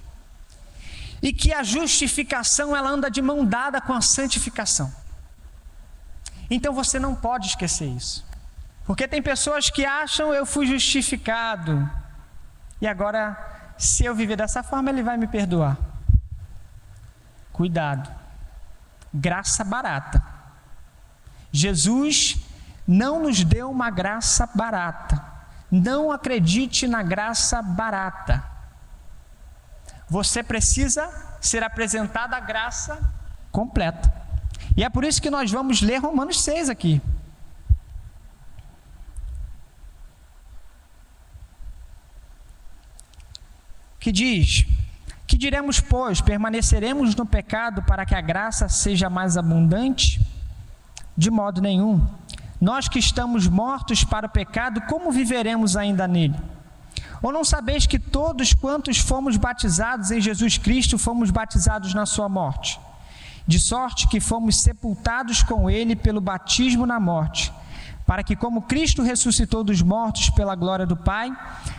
E 1.22 1.32
que 1.32 1.52
a 1.52 1.62
justificação 1.62 2.76
ela 2.76 2.90
anda 2.90 3.10
de 3.10 3.22
mão 3.22 3.44
dada 3.44 3.80
com 3.80 3.92
a 3.92 4.00
santificação. 4.00 4.92
Então 6.50 6.72
você 6.72 6.98
não 6.98 7.14
pode 7.14 7.48
esquecer 7.48 7.86
isso. 7.86 8.24
Porque 8.84 9.08
tem 9.08 9.20
pessoas 9.20 9.68
que 9.70 9.84
acham 9.84 10.32
eu 10.32 10.46
fui 10.46 10.66
justificado. 10.66 11.90
E 12.80 12.86
agora, 12.86 13.74
se 13.78 14.04
eu 14.04 14.14
viver 14.14 14.36
dessa 14.36 14.62
forma, 14.62 14.90
ele 14.90 15.02
vai 15.02 15.16
me 15.16 15.26
perdoar. 15.26 15.95
Cuidado. 17.56 18.14
Graça 19.12 19.64
barata. 19.64 20.22
Jesus 21.50 22.36
não 22.86 23.22
nos 23.22 23.42
deu 23.42 23.70
uma 23.70 23.88
graça 23.88 24.46
barata. 24.54 25.24
Não 25.70 26.12
acredite 26.12 26.86
na 26.86 27.02
graça 27.02 27.62
barata. 27.62 28.44
Você 30.06 30.42
precisa 30.42 31.08
ser 31.40 31.62
apresentada 31.62 32.36
a 32.36 32.40
graça 32.40 33.10
completa. 33.50 34.12
E 34.76 34.84
é 34.84 34.90
por 34.90 35.02
isso 35.02 35.22
que 35.22 35.30
nós 35.30 35.50
vamos 35.50 35.80
ler 35.80 35.96
Romanos 35.96 36.42
6 36.42 36.68
aqui. 36.68 37.00
Que 43.98 44.12
diz: 44.12 44.66
que 45.26 45.36
diremos, 45.36 45.80
pois? 45.80 46.20
Permaneceremos 46.20 47.14
no 47.14 47.26
pecado 47.26 47.82
para 47.82 48.06
que 48.06 48.14
a 48.14 48.20
graça 48.20 48.68
seja 48.68 49.10
mais 49.10 49.36
abundante? 49.36 50.24
De 51.16 51.30
modo 51.30 51.60
nenhum. 51.60 52.06
Nós 52.60 52.88
que 52.88 52.98
estamos 52.98 53.46
mortos 53.46 54.04
para 54.04 54.26
o 54.26 54.30
pecado, 54.30 54.80
como 54.82 55.10
viveremos 55.10 55.76
ainda 55.76 56.06
nele? 56.06 56.36
Ou 57.22 57.32
não 57.32 57.44
sabeis 57.44 57.86
que 57.86 57.98
todos 57.98 58.54
quantos 58.54 58.98
fomos 58.98 59.36
batizados 59.36 60.10
em 60.10 60.20
Jesus 60.20 60.58
Cristo 60.58 60.96
fomos 60.96 61.30
batizados 61.30 61.92
na 61.92 62.06
sua 62.06 62.28
morte? 62.28 62.78
De 63.46 63.58
sorte 63.58 64.08
que 64.08 64.20
fomos 64.20 64.56
sepultados 64.56 65.42
com 65.42 65.68
ele 65.68 65.96
pelo 65.96 66.20
batismo 66.20 66.86
na 66.86 67.00
morte 67.00 67.52
para 68.06 68.22
que, 68.22 68.36
como 68.36 68.62
Cristo 68.62 69.02
ressuscitou 69.02 69.64
dos 69.64 69.82
mortos 69.82 70.30
pela 70.30 70.54
glória 70.54 70.86
do 70.86 70.96
Pai, 70.96 71.36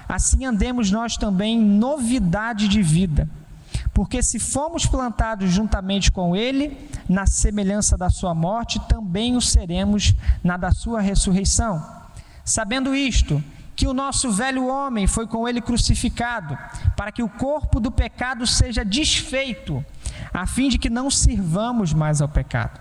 assim 0.08 0.46
andemos 0.46 0.92
nós 0.92 1.18
também 1.18 1.60
em 1.60 1.66
novidade 1.66 2.68
de 2.68 2.82
vida. 2.82 3.30
Porque 3.94 4.22
se 4.22 4.40
fomos 4.40 4.86
plantados 4.86 5.52
juntamente 5.52 6.12
com 6.12 6.36
Ele, 6.36 6.78
na 7.10 7.26
semelhança 7.26 7.98
da 7.98 8.10
Sua 8.10 8.34
morte, 8.34 8.80
também 8.88 9.36
o 9.36 9.42
seremos 9.42 10.14
na 10.44 10.56
da 10.56 10.72
Sua 10.72 11.02
ressurreição. 11.02 11.84
Sabendo 12.46 12.96
isto, 12.96 13.44
que 13.76 13.88
o 13.88 13.94
nosso 13.94 14.32
velho 14.32 14.68
homem 14.68 15.06
foi 15.06 15.28
com 15.28 15.48
Ele 15.48 15.62
crucificado, 15.62 16.58
para 16.96 17.12
que 17.12 17.22
o 17.22 17.30
corpo 17.30 17.80
do 17.80 17.92
pecado 17.92 18.48
seja 18.48 18.84
desfeito, 18.84 19.86
a 20.34 20.48
fim 20.48 20.70
de 20.70 20.80
que 20.80 20.90
não 20.90 21.12
sirvamos 21.12 21.94
mais 21.94 22.22
ao 22.22 22.28
pecado. 22.28 22.80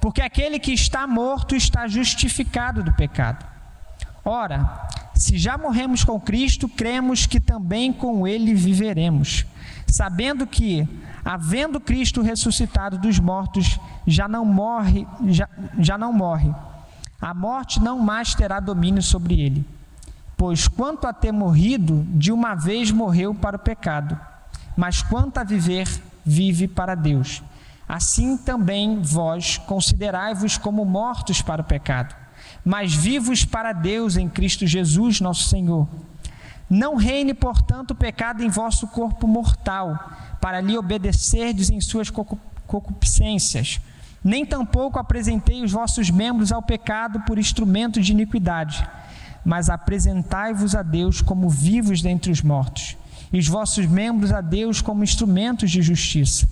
Porque 0.00 0.22
aquele 0.22 0.58
que 0.58 0.72
está 0.72 1.06
morto 1.06 1.54
está 1.54 1.86
justificado 1.86 2.82
do 2.82 2.92
pecado. 2.92 3.46
Ora, 4.24 4.88
se 5.22 5.38
já 5.38 5.56
morremos 5.56 6.02
com 6.02 6.18
Cristo, 6.18 6.68
cremos 6.68 7.26
que 7.26 7.38
também 7.38 7.92
com 7.92 8.26
Ele 8.26 8.54
viveremos, 8.54 9.46
sabendo 9.86 10.48
que, 10.48 10.86
havendo 11.24 11.78
Cristo 11.78 12.22
ressuscitado 12.22 12.98
dos 12.98 13.20
mortos, 13.20 13.78
já 14.04 14.26
não 14.26 14.44
morre, 14.44 15.06
já, 15.26 15.48
já 15.78 15.96
não 15.96 16.12
morre. 16.12 16.52
A 17.20 17.32
morte 17.32 17.80
não 17.80 18.00
mais 18.00 18.34
terá 18.34 18.58
domínio 18.58 19.00
sobre 19.00 19.40
ele. 19.40 19.64
Pois 20.36 20.66
quanto 20.66 21.06
a 21.06 21.12
ter 21.12 21.30
morrido, 21.30 22.04
de 22.08 22.32
uma 22.32 22.56
vez 22.56 22.90
morreu 22.90 23.32
para 23.32 23.54
o 23.54 23.60
pecado, 23.60 24.18
mas 24.76 25.02
quanto 25.02 25.38
a 25.38 25.44
viver, 25.44 25.86
vive 26.24 26.66
para 26.66 26.96
Deus. 26.96 27.44
Assim 27.88 28.36
também 28.36 29.00
vós 29.00 29.56
considerai-vos 29.56 30.58
como 30.58 30.84
mortos 30.84 31.40
para 31.40 31.62
o 31.62 31.64
pecado, 31.64 32.12
mas 32.64 32.94
vivos 32.94 33.44
para 33.44 33.72
Deus 33.72 34.16
em 34.16 34.28
Cristo 34.28 34.66
Jesus, 34.66 35.20
nosso 35.20 35.48
Senhor. 35.48 35.88
Não 36.68 36.96
reine, 36.96 37.34
portanto, 37.34 37.90
o 37.90 37.94
pecado 37.94 38.42
em 38.42 38.48
vosso 38.48 38.86
corpo 38.88 39.26
mortal, 39.26 39.98
para 40.40 40.60
lhe 40.60 40.76
obedecerdes 40.78 41.70
em 41.70 41.80
suas 41.80 42.10
concupiscências. 42.66 43.80
Nem 44.24 44.46
tampouco 44.46 44.98
apresentei 44.98 45.62
os 45.62 45.72
vossos 45.72 46.10
membros 46.10 46.52
ao 46.52 46.62
pecado 46.62 47.20
por 47.20 47.38
instrumento 47.38 48.00
de 48.00 48.12
iniquidade 48.12 48.88
mas 49.44 49.68
apresentai-vos 49.68 50.74
a 50.74 50.82
Deus 50.82 51.20
como 51.20 51.48
vivos 51.48 52.00
dentre 52.00 52.30
os 52.30 52.42
mortos, 52.42 52.96
e 53.32 53.38
os 53.38 53.48
vossos 53.48 53.86
membros 53.86 54.32
a 54.32 54.40
Deus 54.40 54.80
como 54.80 55.02
instrumentos 55.02 55.70
de 55.70 55.82
justiça. 55.82 56.48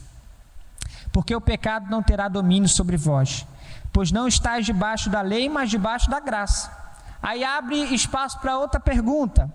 Porque 1.12 1.34
o 1.34 1.40
pecado 1.40 1.90
não 1.90 2.02
terá 2.02 2.28
domínio 2.28 2.68
sobre 2.68 2.96
vós, 2.96 3.46
pois 3.92 4.10
não 4.10 4.26
estáis 4.26 4.66
debaixo 4.66 5.10
da 5.10 5.20
lei, 5.20 5.48
mas 5.48 5.70
debaixo 5.70 6.10
da 6.10 6.20
graça. 6.20 6.70
Aí 7.22 7.44
abre 7.44 7.76
espaço 7.94 8.38
para 8.40 8.58
outra 8.58 8.80
pergunta: 8.80 9.50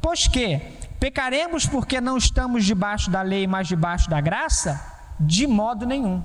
Pois 0.00 0.26
que? 0.26 0.60
Pecaremos 1.00 1.64
porque 1.66 2.00
não 2.00 2.16
estamos 2.16 2.64
debaixo 2.64 3.10
da 3.10 3.22
lei, 3.22 3.46
mas 3.46 3.68
debaixo 3.68 4.10
da 4.10 4.20
graça? 4.20 4.80
De 5.18 5.46
modo 5.46 5.86
nenhum. 5.86 6.22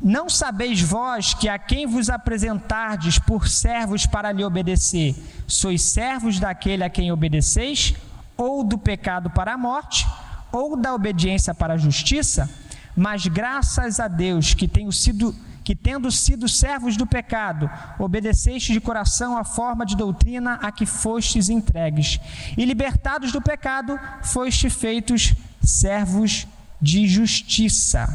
Não 0.00 0.28
sabeis 0.28 0.80
vós 0.80 1.34
que 1.34 1.48
a 1.48 1.58
quem 1.58 1.86
vos 1.86 2.08
apresentardes 2.08 3.18
por 3.18 3.48
servos 3.48 4.06
para 4.06 4.32
lhe 4.32 4.44
obedecer, 4.44 5.14
sois 5.46 5.82
servos 5.82 6.38
daquele 6.38 6.84
a 6.84 6.90
quem 6.90 7.10
obedeceis, 7.10 7.94
ou 8.36 8.62
do 8.62 8.78
pecado 8.78 9.28
para 9.30 9.54
a 9.54 9.58
morte, 9.58 10.06
ou 10.52 10.76
da 10.76 10.94
obediência 10.94 11.54
para 11.54 11.74
a 11.74 11.78
justiça? 11.78 12.48
Mas 12.96 13.26
graças 13.26 14.00
a 14.00 14.08
Deus 14.08 14.54
que 14.54 14.66
tenho 14.66 14.92
sido 14.92 15.34
que 15.66 15.74
tendo 15.74 16.12
sido 16.12 16.48
servos 16.48 16.96
do 16.96 17.04
pecado, 17.04 17.68
obedeceste 17.98 18.72
de 18.72 18.80
coração 18.80 19.36
a 19.36 19.42
forma 19.42 19.84
de 19.84 19.96
doutrina 19.96 20.60
a 20.62 20.70
que 20.70 20.86
fostes 20.86 21.48
entregues, 21.48 22.20
e 22.56 22.64
libertados 22.64 23.32
do 23.32 23.42
pecado, 23.42 23.98
foste 24.22 24.70
feitos 24.70 25.34
servos 25.60 26.46
de 26.80 27.08
justiça. 27.08 28.06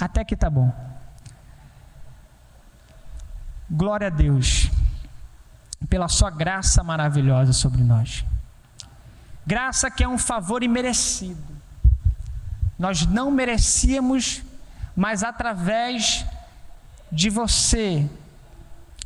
Até 0.00 0.24
que 0.24 0.34
tá 0.34 0.48
bom. 0.48 0.72
Glória 3.70 4.06
a 4.06 4.10
Deus 4.10 4.70
pela 5.86 6.08
sua 6.08 6.30
graça 6.30 6.82
maravilhosa 6.82 7.52
sobre 7.52 7.82
nós. 7.82 8.24
Graça 9.46 9.90
que 9.90 10.02
é 10.02 10.08
um 10.08 10.16
favor 10.16 10.62
imerecido. 10.62 11.44
Nós 12.78 13.04
não 13.04 13.30
merecíamos, 13.30 14.42
mas 14.96 15.22
através 15.22 16.24
de 17.10 17.30
você 17.30 18.08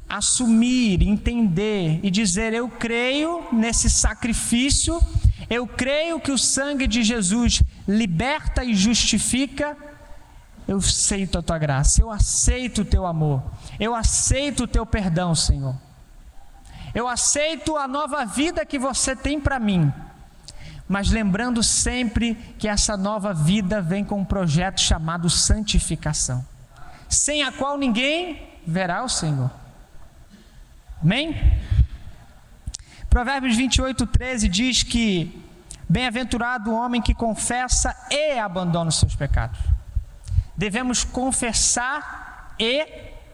assumir, 0.08 1.02
entender 1.02 2.00
e 2.02 2.10
dizer: 2.10 2.52
Eu 2.52 2.68
creio 2.68 3.46
nesse 3.52 3.88
sacrifício, 3.88 5.00
eu 5.48 5.66
creio 5.66 6.20
que 6.20 6.32
o 6.32 6.38
sangue 6.38 6.86
de 6.86 7.02
Jesus 7.02 7.62
liberta 7.86 8.64
e 8.64 8.74
justifica 8.74 9.76
eu 10.66 10.78
aceito 10.78 11.38
a 11.38 11.42
tua 11.42 11.58
graça, 11.58 12.00
eu 12.00 12.10
aceito 12.10 12.82
o 12.82 12.84
teu 12.84 13.04
amor, 13.04 13.42
eu 13.78 13.94
aceito 13.94 14.64
o 14.64 14.68
teu 14.68 14.86
perdão, 14.86 15.34
Senhor. 15.34 15.76
Eu 16.94 17.06
aceito 17.06 17.76
a 17.76 17.86
nova 17.86 18.24
vida 18.24 18.64
que 18.64 18.78
você 18.78 19.14
tem 19.14 19.38
para 19.38 19.58
mim, 19.58 19.92
mas 20.88 21.10
lembrando 21.10 21.62
sempre 21.62 22.34
que 22.58 22.68
essa 22.68 22.96
nova 22.96 23.34
vida 23.34 23.82
vem 23.82 24.04
com 24.04 24.20
um 24.20 24.24
projeto 24.24 24.80
chamado 24.80 25.28
santificação, 25.28 26.44
sem 27.14 27.42
a 27.42 27.52
qual 27.52 27.78
ninguém 27.78 28.42
verá 28.66 29.02
o 29.04 29.08
Senhor. 29.08 29.50
Amém? 31.02 31.36
Provérbios 33.08 33.56
28, 33.56 34.06
13 34.06 34.48
diz 34.48 34.82
que 34.82 35.42
bem-aventurado 35.88 36.70
o 36.70 36.74
homem 36.74 37.00
que 37.00 37.14
confessa 37.14 37.94
e 38.10 38.38
abandona 38.38 38.88
os 38.88 38.98
seus 38.98 39.14
pecados 39.14 39.74
devemos 40.56 41.04
confessar 41.04 42.54
e 42.58 42.86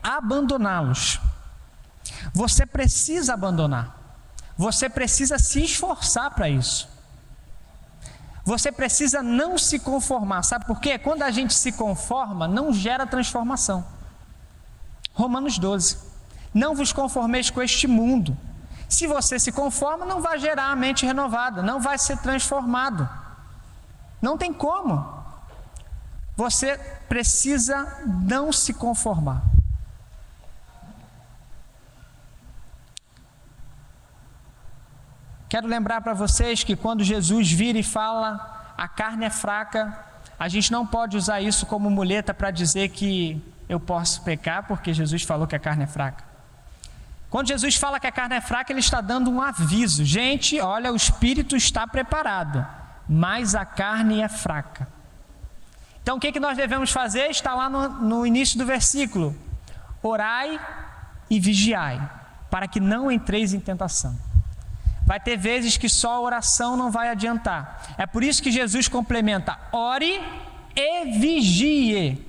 abandoná-los. 0.02 1.20
Você 2.32 2.64
precisa 2.64 3.34
abandonar. 3.34 3.96
Você 4.56 4.88
precisa 4.88 5.38
se 5.38 5.62
esforçar 5.62 6.30
para 6.30 6.48
isso. 6.48 6.88
Você 8.50 8.72
precisa 8.72 9.22
não 9.22 9.56
se 9.56 9.78
conformar. 9.78 10.42
Sabe 10.42 10.64
por 10.66 10.80
quê? 10.80 10.98
Quando 10.98 11.22
a 11.22 11.30
gente 11.30 11.54
se 11.54 11.70
conforma, 11.70 12.48
não 12.48 12.72
gera 12.72 13.06
transformação. 13.06 13.86
Romanos 15.14 15.56
12. 15.56 15.98
Não 16.52 16.74
vos 16.74 16.92
conformeis 16.92 17.48
com 17.48 17.62
este 17.62 17.86
mundo. 17.86 18.36
Se 18.88 19.06
você 19.06 19.38
se 19.38 19.52
conforma, 19.52 20.04
não 20.04 20.20
vai 20.20 20.36
gerar 20.40 20.72
a 20.72 20.74
mente 20.74 21.06
renovada, 21.06 21.62
não 21.62 21.80
vai 21.80 21.96
ser 21.96 22.18
transformado. 22.18 23.08
Não 24.20 24.36
tem 24.36 24.52
como. 24.52 25.08
Você 26.36 26.76
precisa 27.08 28.02
não 28.04 28.52
se 28.52 28.74
conformar. 28.74 29.44
Quero 35.50 35.66
lembrar 35.66 36.00
para 36.00 36.14
vocês 36.14 36.62
que 36.62 36.76
quando 36.76 37.02
Jesus 37.02 37.50
vira 37.50 37.76
e 37.76 37.82
fala 37.82 38.72
a 38.78 38.86
carne 38.86 39.24
é 39.24 39.30
fraca, 39.30 39.98
a 40.38 40.46
gente 40.46 40.70
não 40.70 40.86
pode 40.86 41.16
usar 41.16 41.40
isso 41.40 41.66
como 41.66 41.90
muleta 41.90 42.32
para 42.32 42.52
dizer 42.52 42.90
que 42.90 43.42
eu 43.68 43.80
posso 43.80 44.22
pecar, 44.22 44.68
porque 44.68 44.94
Jesus 44.94 45.24
falou 45.24 45.48
que 45.48 45.56
a 45.56 45.58
carne 45.58 45.82
é 45.82 45.86
fraca. 45.88 46.22
Quando 47.28 47.48
Jesus 47.48 47.74
fala 47.74 47.98
que 47.98 48.06
a 48.06 48.12
carne 48.12 48.36
é 48.36 48.40
fraca, 48.40 48.72
ele 48.72 48.78
está 48.78 49.00
dando 49.00 49.28
um 49.28 49.42
aviso: 49.42 50.04
gente, 50.04 50.60
olha, 50.60 50.92
o 50.92 50.96
espírito 50.96 51.56
está 51.56 51.84
preparado, 51.84 52.64
mas 53.08 53.56
a 53.56 53.64
carne 53.64 54.20
é 54.20 54.28
fraca. 54.28 54.86
Então 56.00 56.16
o 56.16 56.20
que, 56.20 56.30
que 56.30 56.38
nós 56.38 56.56
devemos 56.56 56.92
fazer? 56.92 57.28
Está 57.28 57.56
lá 57.56 57.68
no, 57.68 57.88
no 57.88 58.24
início 58.24 58.56
do 58.56 58.64
versículo: 58.64 59.36
orai 60.00 60.60
e 61.28 61.40
vigiai, 61.40 62.00
para 62.48 62.68
que 62.68 62.78
não 62.78 63.10
entreis 63.10 63.52
em 63.52 63.58
tentação. 63.58 64.29
Vai 65.10 65.18
ter 65.18 65.36
vezes 65.36 65.76
que 65.76 65.88
só 65.88 66.12
a 66.14 66.20
oração 66.20 66.76
não 66.76 66.88
vai 66.88 67.08
adiantar. 67.08 67.96
É 67.98 68.06
por 68.06 68.22
isso 68.22 68.40
que 68.40 68.52
Jesus 68.52 68.86
complementa: 68.86 69.58
ore 69.72 70.22
e 70.76 71.18
vigie. 71.18 72.24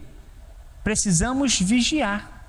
Precisamos 0.83 1.59
vigiar. 1.59 2.47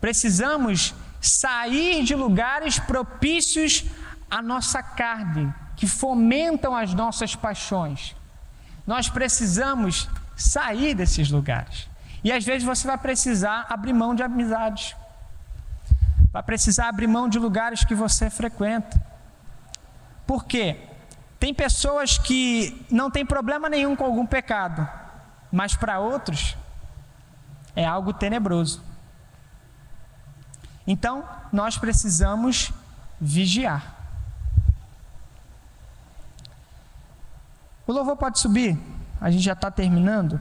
Precisamos 0.00 0.94
sair 1.20 2.04
de 2.04 2.14
lugares 2.14 2.78
propícios 2.78 3.84
à 4.30 4.40
nossa 4.40 4.80
carne, 4.80 5.52
que 5.74 5.88
fomentam 5.88 6.76
as 6.76 6.94
nossas 6.94 7.34
paixões. 7.34 8.14
Nós 8.86 9.08
precisamos 9.08 10.08
sair 10.36 10.94
desses 10.94 11.28
lugares. 11.28 11.88
E 12.22 12.30
às 12.30 12.44
vezes 12.44 12.62
você 12.62 12.86
vai 12.86 12.98
precisar 12.98 13.66
abrir 13.68 13.94
mão 13.94 14.14
de 14.14 14.22
amizades. 14.22 14.94
Vai 16.32 16.44
precisar 16.44 16.88
abrir 16.88 17.08
mão 17.08 17.28
de 17.28 17.40
lugares 17.40 17.82
que 17.82 17.96
você 17.96 18.30
frequenta. 18.30 19.13
Por 20.26 20.44
quê? 20.44 20.78
Tem 21.38 21.52
pessoas 21.52 22.16
que 22.16 22.86
não 22.90 23.10
têm 23.10 23.26
problema 23.26 23.68
nenhum 23.68 23.94
com 23.94 24.04
algum 24.04 24.26
pecado, 24.26 24.88
mas 25.52 25.76
para 25.76 25.98
outros 25.98 26.56
é 27.76 27.84
algo 27.84 28.12
tenebroso. 28.12 28.82
Então, 30.86 31.24
nós 31.52 31.76
precisamos 31.76 32.72
vigiar. 33.20 33.94
O 37.86 37.92
louvor 37.92 38.16
pode 38.16 38.38
subir? 38.38 38.78
A 39.20 39.30
gente 39.30 39.42
já 39.42 39.52
está 39.52 39.70
terminando. 39.70 40.40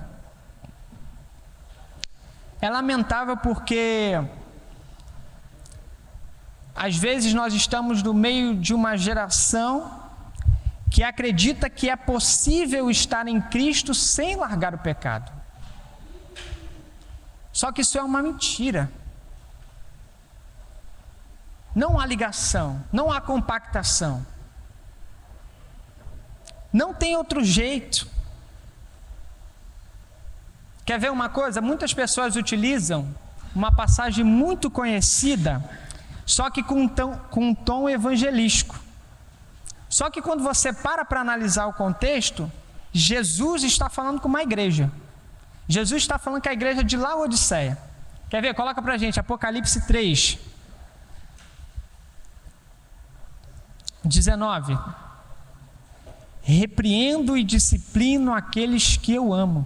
É 2.61 2.69
lamentável 2.69 3.35
porque 3.35 4.13
às 6.75 6.95
vezes 6.95 7.33
nós 7.33 7.53
estamos 7.53 8.01
no 8.01 8.13
meio 8.13 8.55
de 8.55 8.73
uma 8.73 8.97
geração 8.97 10.01
que 10.89 11.03
acredita 11.03 11.69
que 11.69 11.89
é 11.89 11.95
possível 11.95 12.89
estar 12.89 13.27
em 13.27 13.39
Cristo 13.39 13.93
sem 13.93 14.35
largar 14.35 14.73
o 14.73 14.77
pecado. 14.77 15.31
Só 17.51 17.71
que 17.71 17.81
isso 17.81 17.97
é 17.97 18.01
uma 18.01 18.21
mentira. 18.21 18.91
Não 21.75 21.99
há 21.99 22.05
ligação, 22.05 22.83
não 22.91 23.11
há 23.11 23.21
compactação. 23.21 24.25
Não 26.71 26.93
tem 26.93 27.15
outro 27.15 27.43
jeito. 27.43 28.07
Quer 30.85 30.99
ver 30.99 31.11
uma 31.11 31.29
coisa? 31.29 31.61
Muitas 31.61 31.93
pessoas 31.93 32.35
utilizam 32.35 33.15
uma 33.55 33.71
passagem 33.71 34.23
muito 34.23 34.69
conhecida 34.69 35.63
só 36.25 36.49
que 36.49 36.63
com 36.63 36.83
um 36.83 36.87
tom, 36.87 37.15
com 37.29 37.49
um 37.49 37.55
tom 37.55 37.89
evangelístico. 37.89 38.79
Só 39.89 40.09
que 40.09 40.21
quando 40.21 40.43
você 40.43 40.73
para 40.73 41.05
para 41.05 41.21
analisar 41.21 41.67
o 41.67 41.73
contexto, 41.73 42.51
Jesus 42.91 43.63
está 43.63 43.89
falando 43.89 44.19
com 44.19 44.27
uma 44.27 44.41
igreja. 44.41 44.91
Jesus 45.67 46.03
está 46.03 46.17
falando 46.17 46.41
com 46.41 46.49
a 46.49 46.53
igreja 46.53 46.83
de 46.83 46.97
Laodiceia. 46.97 47.77
Quer 48.29 48.41
ver? 48.41 48.53
Coloca 48.53 48.81
para 48.81 48.97
gente, 48.97 49.19
Apocalipse 49.19 49.85
3. 49.85 50.39
19. 54.03 54.77
Repreendo 56.41 57.37
e 57.37 57.43
disciplino 57.43 58.33
aqueles 58.33 58.97
que 58.97 59.13
eu 59.13 59.33
amo. 59.33 59.65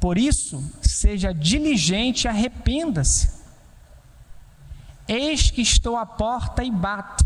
Por 0.00 0.18
isso, 0.18 0.64
seja 0.80 1.32
diligente 1.32 2.24
e 2.24 2.28
arrependa-se. 2.28 3.41
Eis 5.06 5.50
que 5.50 5.60
estou 5.60 5.96
à 5.96 6.06
porta 6.06 6.62
e 6.62 6.70
bato. 6.70 7.24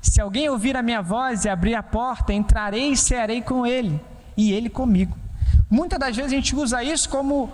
Se 0.00 0.20
alguém 0.20 0.48
ouvir 0.48 0.76
a 0.76 0.82
minha 0.82 1.00
voz 1.00 1.44
e 1.44 1.48
abrir 1.48 1.74
a 1.74 1.82
porta, 1.82 2.32
entrarei 2.32 2.90
e 2.90 2.96
cearei 2.96 3.40
com 3.40 3.64
ele, 3.64 4.00
e 4.36 4.52
ele 4.52 4.68
comigo. 4.68 5.16
Muitas 5.70 5.98
das 5.98 6.16
vezes 6.16 6.32
a 6.32 6.34
gente 6.34 6.56
usa 6.56 6.82
isso 6.82 7.08
como 7.08 7.52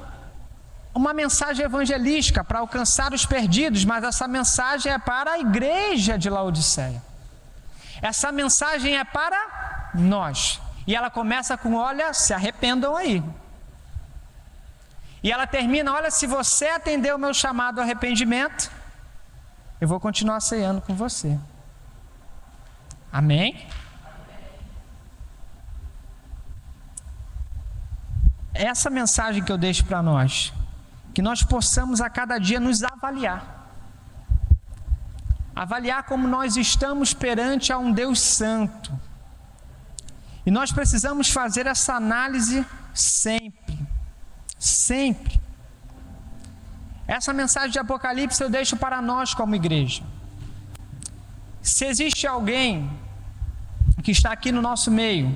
uma 0.94 1.12
mensagem 1.12 1.64
evangelística 1.64 2.42
para 2.42 2.60
alcançar 2.60 3.12
os 3.12 3.24
perdidos, 3.26 3.84
mas 3.84 4.02
essa 4.02 4.26
mensagem 4.26 4.92
é 4.92 4.98
para 4.98 5.32
a 5.32 5.38
igreja 5.38 6.18
de 6.18 6.28
Laodiceia. 6.28 7.02
Essa 8.00 8.32
mensagem 8.32 8.96
é 8.96 9.04
para 9.04 9.90
nós. 9.94 10.60
E 10.86 10.96
ela 10.96 11.10
começa 11.10 11.56
com: 11.56 11.74
olha, 11.74 12.12
se 12.14 12.32
arrependam 12.32 12.96
aí. 12.96 13.22
E 15.22 15.30
ela 15.30 15.46
termina: 15.46 15.92
olha, 15.92 16.10
se 16.10 16.26
você 16.26 16.68
atender 16.68 17.14
o 17.14 17.18
meu 17.18 17.34
chamado 17.34 17.80
arrependimento, 17.80 18.70
eu 19.80 19.86
vou 19.86 20.00
continuar 20.00 20.40
ceando 20.40 20.80
com 20.80 20.94
você. 20.94 21.38
Amém? 23.12 23.66
Essa 28.52 28.90
mensagem 28.90 29.42
que 29.42 29.52
eu 29.52 29.58
deixo 29.58 29.84
para 29.84 30.02
nós, 30.02 30.52
que 31.14 31.22
nós 31.22 31.42
possamos 31.42 32.00
a 32.00 32.10
cada 32.10 32.38
dia 32.38 32.58
nos 32.58 32.82
avaliar. 32.82 33.70
Avaliar 35.54 36.02
como 36.04 36.26
nós 36.26 36.56
estamos 36.56 37.14
perante 37.14 37.72
a 37.72 37.78
um 37.78 37.92
Deus 37.92 38.20
santo. 38.20 38.98
E 40.44 40.50
nós 40.50 40.72
precisamos 40.72 41.30
fazer 41.30 41.66
essa 41.66 41.94
análise 41.94 42.66
sempre. 42.94 43.78
Sempre. 44.58 45.40
Essa 47.08 47.32
mensagem 47.32 47.70
de 47.70 47.78
Apocalipse 47.78 48.42
eu 48.42 48.50
deixo 48.50 48.76
para 48.76 49.00
nós 49.00 49.32
como 49.32 49.54
igreja. 49.54 50.02
Se 51.62 51.86
existe 51.86 52.26
alguém 52.26 52.90
que 54.02 54.10
está 54.10 54.30
aqui 54.30 54.52
no 54.52 54.60
nosso 54.60 54.90
meio, 54.90 55.34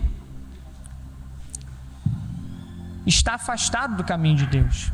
está 3.07 3.35
afastado 3.35 3.97
do 3.97 4.05
caminho 4.05 4.37
de 4.37 4.47
Deus, 4.47 4.93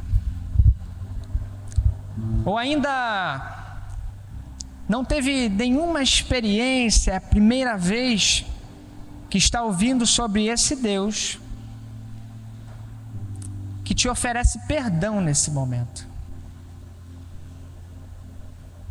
ou 2.45 2.57
ainda 2.57 3.57
não 4.89 5.05
teve 5.05 5.49
nenhuma 5.49 6.01
experiência, 6.01 7.11
é 7.13 7.17
a 7.17 7.21
primeira 7.21 7.77
vez 7.77 8.47
que 9.29 9.37
está 9.37 9.63
ouvindo 9.63 10.07
sobre 10.07 10.47
esse 10.47 10.77
Deus, 10.77 11.39
que 13.85 13.95
te 13.95 14.09
oferece 14.09 14.61
perdão 14.67 15.21
nesse 15.21 15.51
momento, 15.51 16.07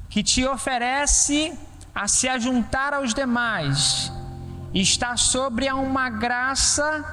que 0.09 0.23
te 0.23 0.45
oferece 0.45 1.57
a 1.93 2.07
se 2.07 2.27
ajuntar 2.27 2.93
aos 2.93 3.13
demais, 3.13 4.11
está 4.73 5.17
sobre 5.17 5.71
uma 5.71 6.09
graça 6.09 7.05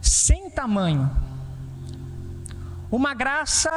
sem 0.00 0.50
tamanho, 0.50 1.10
uma 2.90 3.14
graça 3.14 3.70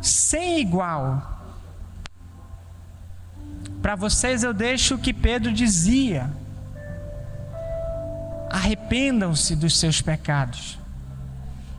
sem 0.00 0.60
igual. 0.60 1.30
Para 3.80 3.96
vocês 3.96 4.42
eu 4.42 4.54
deixo 4.54 4.94
o 4.94 4.98
que 4.98 5.12
Pedro 5.12 5.52
dizia: 5.52 6.30
arrependam-se 8.50 9.56
dos 9.56 9.78
seus 9.78 10.00
pecados 10.00 10.78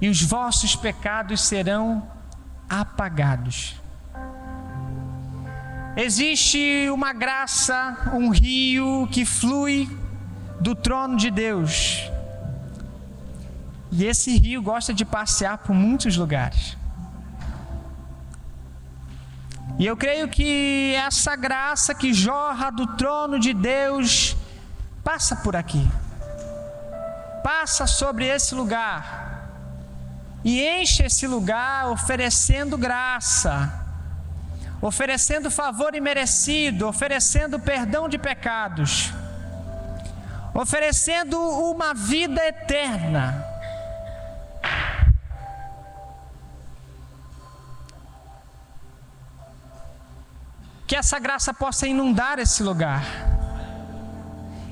e 0.01 0.09
os 0.09 0.21
vossos 0.21 0.75
pecados 0.75 1.41
serão 1.41 2.05
apagados. 2.69 3.75
Existe 5.95 6.89
uma 6.89 7.13
graça, 7.13 8.11
um 8.13 8.29
rio 8.29 9.07
que 9.11 9.25
flui 9.25 9.87
do 10.59 10.73
trono 10.73 11.15
de 11.15 11.29
Deus. 11.29 12.09
E 13.91 14.05
esse 14.05 14.35
rio 14.37 14.61
gosta 14.61 14.91
de 14.91 15.05
passear 15.05 15.59
por 15.59 15.75
muitos 15.75 16.17
lugares. 16.17 16.75
E 19.77 19.85
eu 19.85 19.95
creio 19.95 20.27
que 20.27 20.95
essa 20.95 21.35
graça 21.35 21.93
que 21.93 22.11
jorra 22.11 22.71
do 22.71 22.87
trono 22.95 23.39
de 23.39 23.53
Deus 23.53 24.35
passa 25.03 25.35
por 25.35 25.55
aqui, 25.55 25.87
passa 27.43 27.85
sobre 27.85 28.25
esse 28.25 28.55
lugar 28.55 29.23
e 30.43 30.61
enche 30.61 31.03
esse 31.03 31.27
lugar 31.27 31.89
oferecendo 31.89 32.77
graça, 32.77 33.82
oferecendo 34.85 35.49
favor 35.49 35.95
imerecido, 35.95 36.89
oferecendo 36.89 37.57
perdão 37.57 38.09
de 38.09 38.17
pecados, 38.17 39.13
oferecendo 40.53 41.39
uma 41.39 41.93
vida 41.93 42.45
eterna. 42.45 43.47
Que 50.85 50.97
essa 50.97 51.17
graça 51.17 51.53
possa 51.53 51.87
inundar 51.87 52.37
esse 52.37 52.61
lugar, 52.61 53.05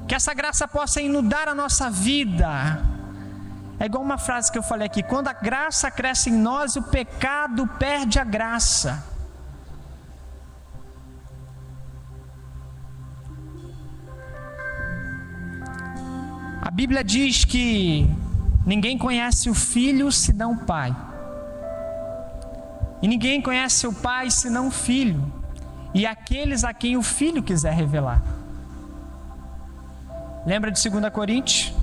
que 0.09 0.13
essa 0.13 0.33
graça 0.33 0.67
possa 0.67 1.01
inundar 1.01 1.47
a 1.47 1.55
nossa 1.55 1.89
vida 1.89 2.81
é 3.79 3.85
igual 3.85 4.03
uma 4.03 4.17
frase 4.17 4.51
que 4.51 4.57
eu 4.57 4.61
falei 4.61 4.87
aqui: 4.87 5.01
quando 5.01 5.29
a 5.29 5.33
graça 5.33 5.89
cresce 5.89 6.29
em 6.29 6.33
nós, 6.33 6.75
o 6.75 6.83
pecado 6.83 7.65
perde 7.79 8.19
a 8.19 8.23
graça. 8.23 9.10
A 16.71 16.73
Bíblia 16.73 17.03
diz 17.03 17.43
que 17.43 18.09
ninguém 18.65 18.97
conhece 18.97 19.49
o 19.49 19.53
filho 19.53 20.09
senão 20.09 20.53
o 20.53 20.57
pai. 20.59 20.95
E 23.01 23.09
ninguém 23.09 23.41
conhece 23.41 23.85
o 23.85 23.91
pai 23.91 24.31
senão 24.31 24.69
o 24.69 24.71
filho. 24.71 25.21
E 25.93 26.05
aqueles 26.05 26.63
a 26.63 26.73
quem 26.73 26.95
o 26.95 27.03
filho 27.03 27.43
quiser 27.43 27.73
revelar. 27.73 28.23
Lembra 30.45 30.71
de 30.71 30.89
2 30.89 31.11
Coríntios? 31.11 31.73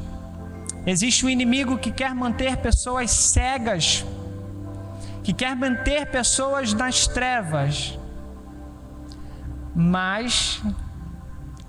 Existe 0.87 1.27
um 1.27 1.29
inimigo 1.29 1.77
que 1.77 1.93
quer 1.93 2.15
manter 2.15 2.57
pessoas 2.57 3.11
cegas, 3.11 4.07
que 5.23 5.35
quer 5.35 5.55
manter 5.55 6.11
pessoas 6.11 6.73
nas 6.73 7.07
trevas. 7.07 7.99
Mas, 9.77 10.63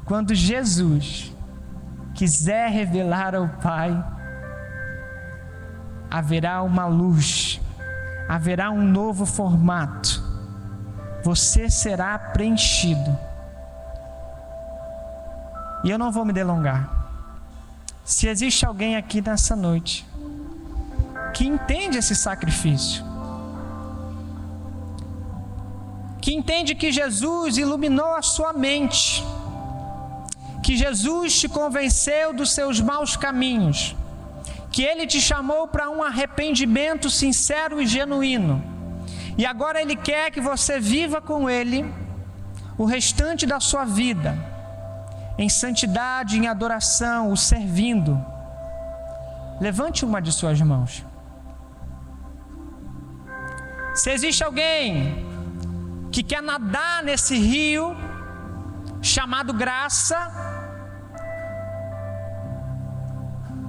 quando 0.05 0.34
Jesus 0.34 1.34
quiser 2.19 2.69
revelar 2.69 3.34
ao 3.34 3.47
Pai, 3.47 3.91
haverá 6.12 6.62
uma 6.63 6.86
luz, 6.86 7.62
haverá 8.27 8.69
um 8.71 8.82
novo 8.82 9.25
formato, 9.25 10.21
você 11.23 11.69
será 11.69 12.19
preenchido. 12.19 13.17
E 15.82 15.89
eu 15.89 15.97
não 15.97 16.12
vou 16.12 16.25
me 16.25 16.34
delongar. 16.34 16.89
Se 18.03 18.27
existe 18.27 18.65
alguém 18.65 18.97
aqui 18.97 19.21
nessa 19.21 19.55
noite 19.55 20.05
que 21.34 21.47
entende 21.47 21.99
esse 21.99 22.17
sacrifício, 22.17 23.01
que 26.22 26.34
entende 26.34 26.76
que 26.76 26.91
Jesus 26.91 27.57
iluminou 27.57 28.13
a 28.13 28.22
sua 28.22 28.51
mente, 28.51 29.24
que 30.64 30.76
Jesus 30.76 31.39
te 31.39 31.47
convenceu 31.47 32.34
dos 32.34 32.51
seus 32.51 32.80
maus 32.80 33.16
caminhos, 33.16 33.95
que 34.72 34.84
Ele 34.84 35.07
te 35.07 35.20
chamou 35.20 35.68
para 35.68 35.89
um 35.89 36.03
arrependimento 36.03 37.10
sincero 37.10 37.82
e 37.82 37.88
genuíno, 37.88 38.64
e 39.38 39.45
agora 39.45 39.82
Ele 39.82 39.95
quer 39.95 40.32
que 40.32 40.41
você 40.41 40.80
viva 40.80 41.22
com 41.22 41.49
Ele 41.49 41.86
o 42.78 42.86
restante 42.86 43.45
da 43.45 43.60
sua 43.60 43.86
vida 43.86 44.38
em 45.39 45.47
santidade, 45.47 46.38
em 46.38 46.47
adoração, 46.47 47.32
o 47.32 47.38
servindo. 47.38 48.22
Levante 49.62 50.03
uma 50.03 50.22
de 50.22 50.34
suas 50.34 50.60
mãos. 50.60 51.05
Se 53.95 54.12
existe 54.12 54.43
alguém 54.43 55.26
que 56.12 56.22
quer 56.24 56.41
nadar 56.41 57.03
nesse 57.03 57.38
rio 57.38 57.95
chamado 59.01 59.53
graça, 59.53 60.18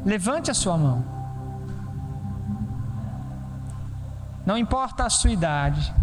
levante 0.05 0.51
a 0.51 0.55
sua 0.55 0.76
mão. 0.76 1.05
Não 4.44 4.57
importa 4.57 5.05
a 5.05 5.11
sua 5.11 5.30
idade, 5.30 5.94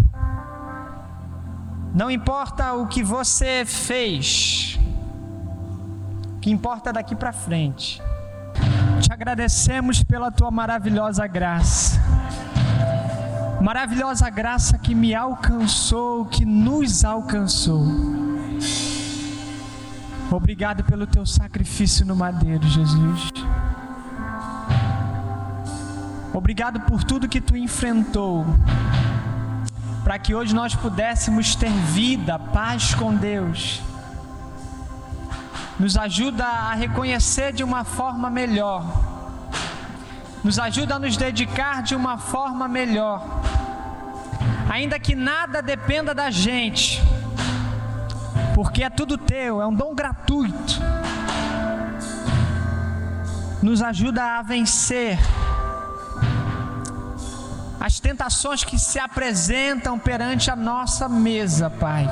não 1.93 2.11
importa 2.11 2.73
o 2.73 2.87
que 2.87 3.03
você 3.03 3.65
fez, 3.65 4.79
o 6.35 6.39
que 6.39 6.51
importa 6.51 6.91
é 6.91 6.93
daqui 6.93 7.15
para 7.15 7.33
frente. 7.33 8.01
Te 9.01 9.11
agradecemos 9.11 10.03
pela 10.03 10.31
tua 10.31 10.51
maravilhosa 10.51 11.25
graça. 11.27 11.99
Maravilhosa 13.61 14.29
graça 14.29 14.77
que 14.77 14.93
me 14.93 15.15
alcançou, 15.15 16.25
que 16.25 16.45
nos 16.45 17.03
alcançou. 17.03 17.83
Obrigado 20.31 20.83
pelo 20.83 21.07
teu 21.07 21.25
sacrifício 21.25 22.05
no 22.05 22.15
madeiro, 22.15 22.67
Jesus. 22.67 23.31
Obrigado 26.38 26.79
por 26.81 27.03
tudo 27.03 27.27
que 27.27 27.41
tu 27.41 27.57
enfrentou, 27.57 28.45
para 30.03 30.19
que 30.19 30.35
hoje 30.35 30.53
nós 30.53 30.75
pudéssemos 30.75 31.55
ter 31.55 31.71
vida, 31.71 32.38
paz 32.38 32.93
com 32.93 33.15
Deus. 33.15 33.81
Nos 35.79 35.97
ajuda 35.97 36.45
a 36.45 36.75
reconhecer 36.75 37.51
de 37.53 37.63
uma 37.63 37.83
forma 37.83 38.29
melhor, 38.29 38.85
nos 40.43 40.59
ajuda 40.59 40.97
a 40.97 40.99
nos 40.99 41.17
dedicar 41.17 41.81
de 41.81 41.95
uma 41.95 42.19
forma 42.19 42.67
melhor, 42.67 43.25
ainda 44.69 44.99
que 44.99 45.15
nada 45.15 45.59
dependa 45.59 46.13
da 46.13 46.29
gente, 46.29 47.01
porque 48.53 48.83
é 48.83 48.91
tudo 48.91 49.17
teu, 49.17 49.59
é 49.59 49.65
um 49.65 49.73
dom 49.73 49.95
gratuito. 49.95 50.79
Nos 53.63 53.81
ajuda 53.81 54.38
a 54.38 54.43
vencer 54.43 55.17
as 57.80 57.99
tentações 57.99 58.63
que 58.63 58.78
se 58.80 58.99
apresentam 58.99 59.99
perante 59.99 60.49
a 60.49 60.55
nossa 60.55 61.07
mesa, 61.07 61.69
Pai. 61.69 62.07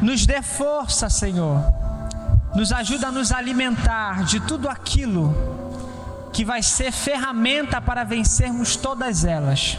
Nos 0.00 0.26
dê 0.26 0.42
força, 0.42 1.08
Senhor. 1.10 1.62
Nos 2.54 2.72
ajuda 2.72 3.08
a 3.08 3.12
nos 3.12 3.30
alimentar 3.30 4.24
de 4.24 4.40
tudo 4.40 4.68
aquilo 4.68 5.34
que 6.32 6.44
vai 6.44 6.62
ser 6.62 6.90
ferramenta 6.90 7.80
para 7.80 8.04
vencermos 8.04 8.74
todas 8.74 9.24
elas. 9.24 9.78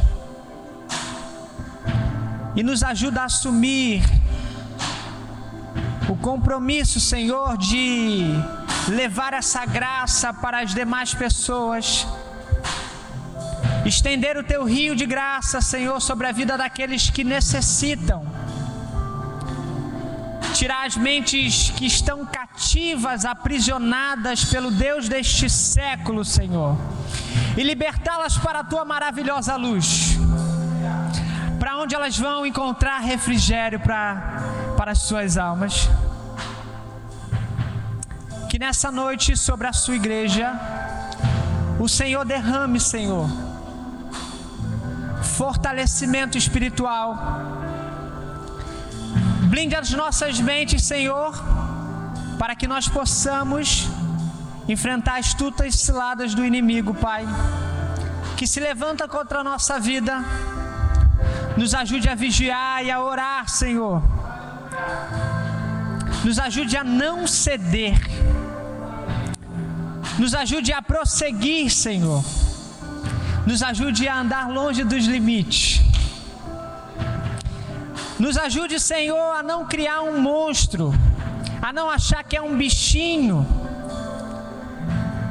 E 2.55 2.61
nos 2.61 2.83
ajuda 2.83 3.21
a 3.21 3.25
assumir 3.25 4.03
o 6.07 6.15
compromisso, 6.15 6.99
Senhor, 6.99 7.57
de 7.57 8.27
levar 8.87 9.33
essa 9.33 9.65
graça 9.65 10.31
para 10.31 10.61
as 10.61 10.73
demais 10.73 11.13
pessoas 11.13 12.05
estender 13.85 14.37
o 14.37 14.43
teu 14.43 14.63
rio 14.63 14.95
de 14.95 15.05
graça, 15.05 15.61
Senhor, 15.61 15.99
sobre 16.01 16.27
a 16.27 16.31
vida 16.31 16.57
daqueles 16.57 17.09
que 17.09 17.23
necessitam. 17.23 18.25
Tirar 20.53 20.85
as 20.85 20.95
mentes 20.95 21.71
que 21.71 21.85
estão 21.85 22.25
cativas, 22.25 23.25
aprisionadas 23.25 24.45
pelo 24.45 24.71
Deus 24.71 25.09
deste 25.09 25.49
século, 25.49 26.23
Senhor, 26.23 26.77
e 27.57 27.63
libertá-las 27.63 28.37
para 28.37 28.59
a 28.59 28.63
tua 28.63 28.85
maravilhosa 28.85 29.55
luz, 29.55 30.17
para 31.59 31.77
onde 31.77 31.95
elas 31.95 32.17
vão 32.17 32.45
encontrar 32.45 32.99
refrigério 32.99 33.79
para, 33.79 34.43
para 34.77 34.91
as 34.91 34.99
suas 34.99 35.37
almas. 35.37 35.89
Que 38.47 38.59
nessa 38.59 38.91
noite, 38.91 39.35
sobre 39.35 39.67
a 39.67 39.73
sua 39.73 39.95
igreja, 39.95 40.53
o 41.79 41.89
Senhor 41.89 42.23
derrame, 42.23 42.79
Senhor, 42.79 43.27
fortalecimento 45.33 46.37
espiritual. 46.37 47.07
Blinde 49.51 49.75
as 49.75 49.91
nossas 49.91 50.39
mentes, 50.39 50.83
Senhor, 50.83 51.31
para 52.37 52.55
que 52.55 52.67
nós 52.67 52.87
possamos 52.87 53.87
enfrentar 54.67 55.17
as 55.19 55.33
tutas 55.33 55.75
ciladas 55.75 56.33
do 56.33 56.45
inimigo, 56.45 56.93
Pai, 56.93 57.25
que 58.37 58.47
se 58.47 58.59
levanta 58.59 59.07
contra 59.07 59.39
a 59.39 59.43
nossa 59.43 59.79
vida. 59.79 60.23
Nos 61.57 61.73
ajude 61.73 62.07
a 62.09 62.15
vigiar 62.15 62.83
e 62.85 62.91
a 62.91 63.01
orar, 63.01 63.49
Senhor. 63.49 64.01
Nos 66.23 66.39
ajude 66.39 66.77
a 66.77 66.83
não 66.83 67.27
ceder. 67.27 67.99
Nos 70.17 70.33
ajude 70.33 70.71
a 70.71 70.81
prosseguir, 70.81 71.71
Senhor 71.71 72.23
nos 73.45 73.61
ajude 73.61 74.07
a 74.07 74.19
andar 74.19 74.49
longe 74.49 74.83
dos 74.83 75.05
limites. 75.05 75.81
Nos 78.19 78.37
ajude, 78.37 78.79
Senhor, 78.79 79.35
a 79.35 79.43
não 79.43 79.65
criar 79.65 80.01
um 80.01 80.21
monstro, 80.21 80.93
a 81.61 81.73
não 81.73 81.89
achar 81.89 82.23
que 82.23 82.37
é 82.37 82.41
um 82.41 82.55
bichinho, 82.55 83.45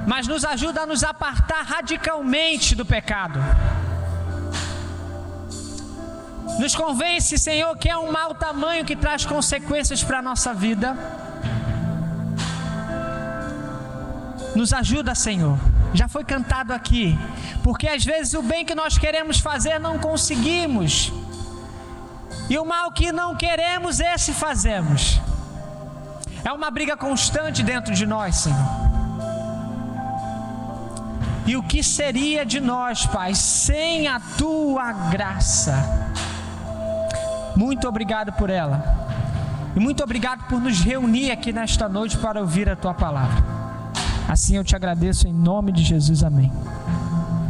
mas 0.06 0.26
nos 0.26 0.44
ajuda 0.44 0.82
a 0.82 0.86
nos 0.86 1.02
apartar 1.02 1.62
radicalmente 1.64 2.74
do 2.74 2.84
pecado. 2.84 3.40
Nos 6.58 6.74
convence, 6.74 7.38
Senhor, 7.38 7.74
que 7.78 7.88
é 7.88 7.96
um 7.96 8.12
mau 8.12 8.34
tamanho 8.34 8.84
que 8.84 8.94
traz 8.94 9.24
consequências 9.24 10.02
para 10.02 10.18
a 10.18 10.22
nossa 10.22 10.52
vida. 10.52 10.96
Nos 14.54 14.72
ajuda, 14.74 15.14
Senhor. 15.14 15.71
Já 15.94 16.08
foi 16.08 16.24
cantado 16.24 16.72
aqui. 16.72 17.18
Porque 17.62 17.86
às 17.88 18.04
vezes 18.04 18.34
o 18.34 18.42
bem 18.42 18.64
que 18.64 18.74
nós 18.74 18.98
queremos 18.98 19.38
fazer 19.38 19.78
não 19.78 19.98
conseguimos. 19.98 21.12
E 22.48 22.58
o 22.58 22.64
mal 22.64 22.90
que 22.92 23.12
não 23.12 23.34
queremos, 23.36 24.00
esse 24.00 24.32
fazemos. 24.32 25.20
É 26.44 26.52
uma 26.52 26.70
briga 26.70 26.96
constante 26.96 27.62
dentro 27.62 27.94
de 27.94 28.04
nós, 28.04 28.36
Senhor. 28.36 28.82
E 31.46 31.56
o 31.56 31.62
que 31.62 31.82
seria 31.82 32.44
de 32.44 32.60
nós, 32.60 33.06
Pai, 33.06 33.34
sem 33.34 34.06
a 34.06 34.20
tua 34.38 34.92
graça? 34.92 35.74
Muito 37.56 37.86
obrigado 37.88 38.32
por 38.32 38.48
ela. 38.48 38.82
E 39.74 39.80
muito 39.80 40.02
obrigado 40.02 40.46
por 40.48 40.60
nos 40.60 40.80
reunir 40.80 41.30
aqui 41.30 41.52
nesta 41.52 41.88
noite 41.88 42.16
para 42.18 42.40
ouvir 42.40 42.68
a 42.68 42.76
tua 42.76 42.94
palavra. 42.94 43.61
Assim 44.28 44.56
eu 44.56 44.64
te 44.64 44.74
agradeço 44.74 45.26
em 45.28 45.32
nome 45.32 45.72
de 45.72 45.82
Jesus. 45.82 46.22
Amém. 46.22 46.50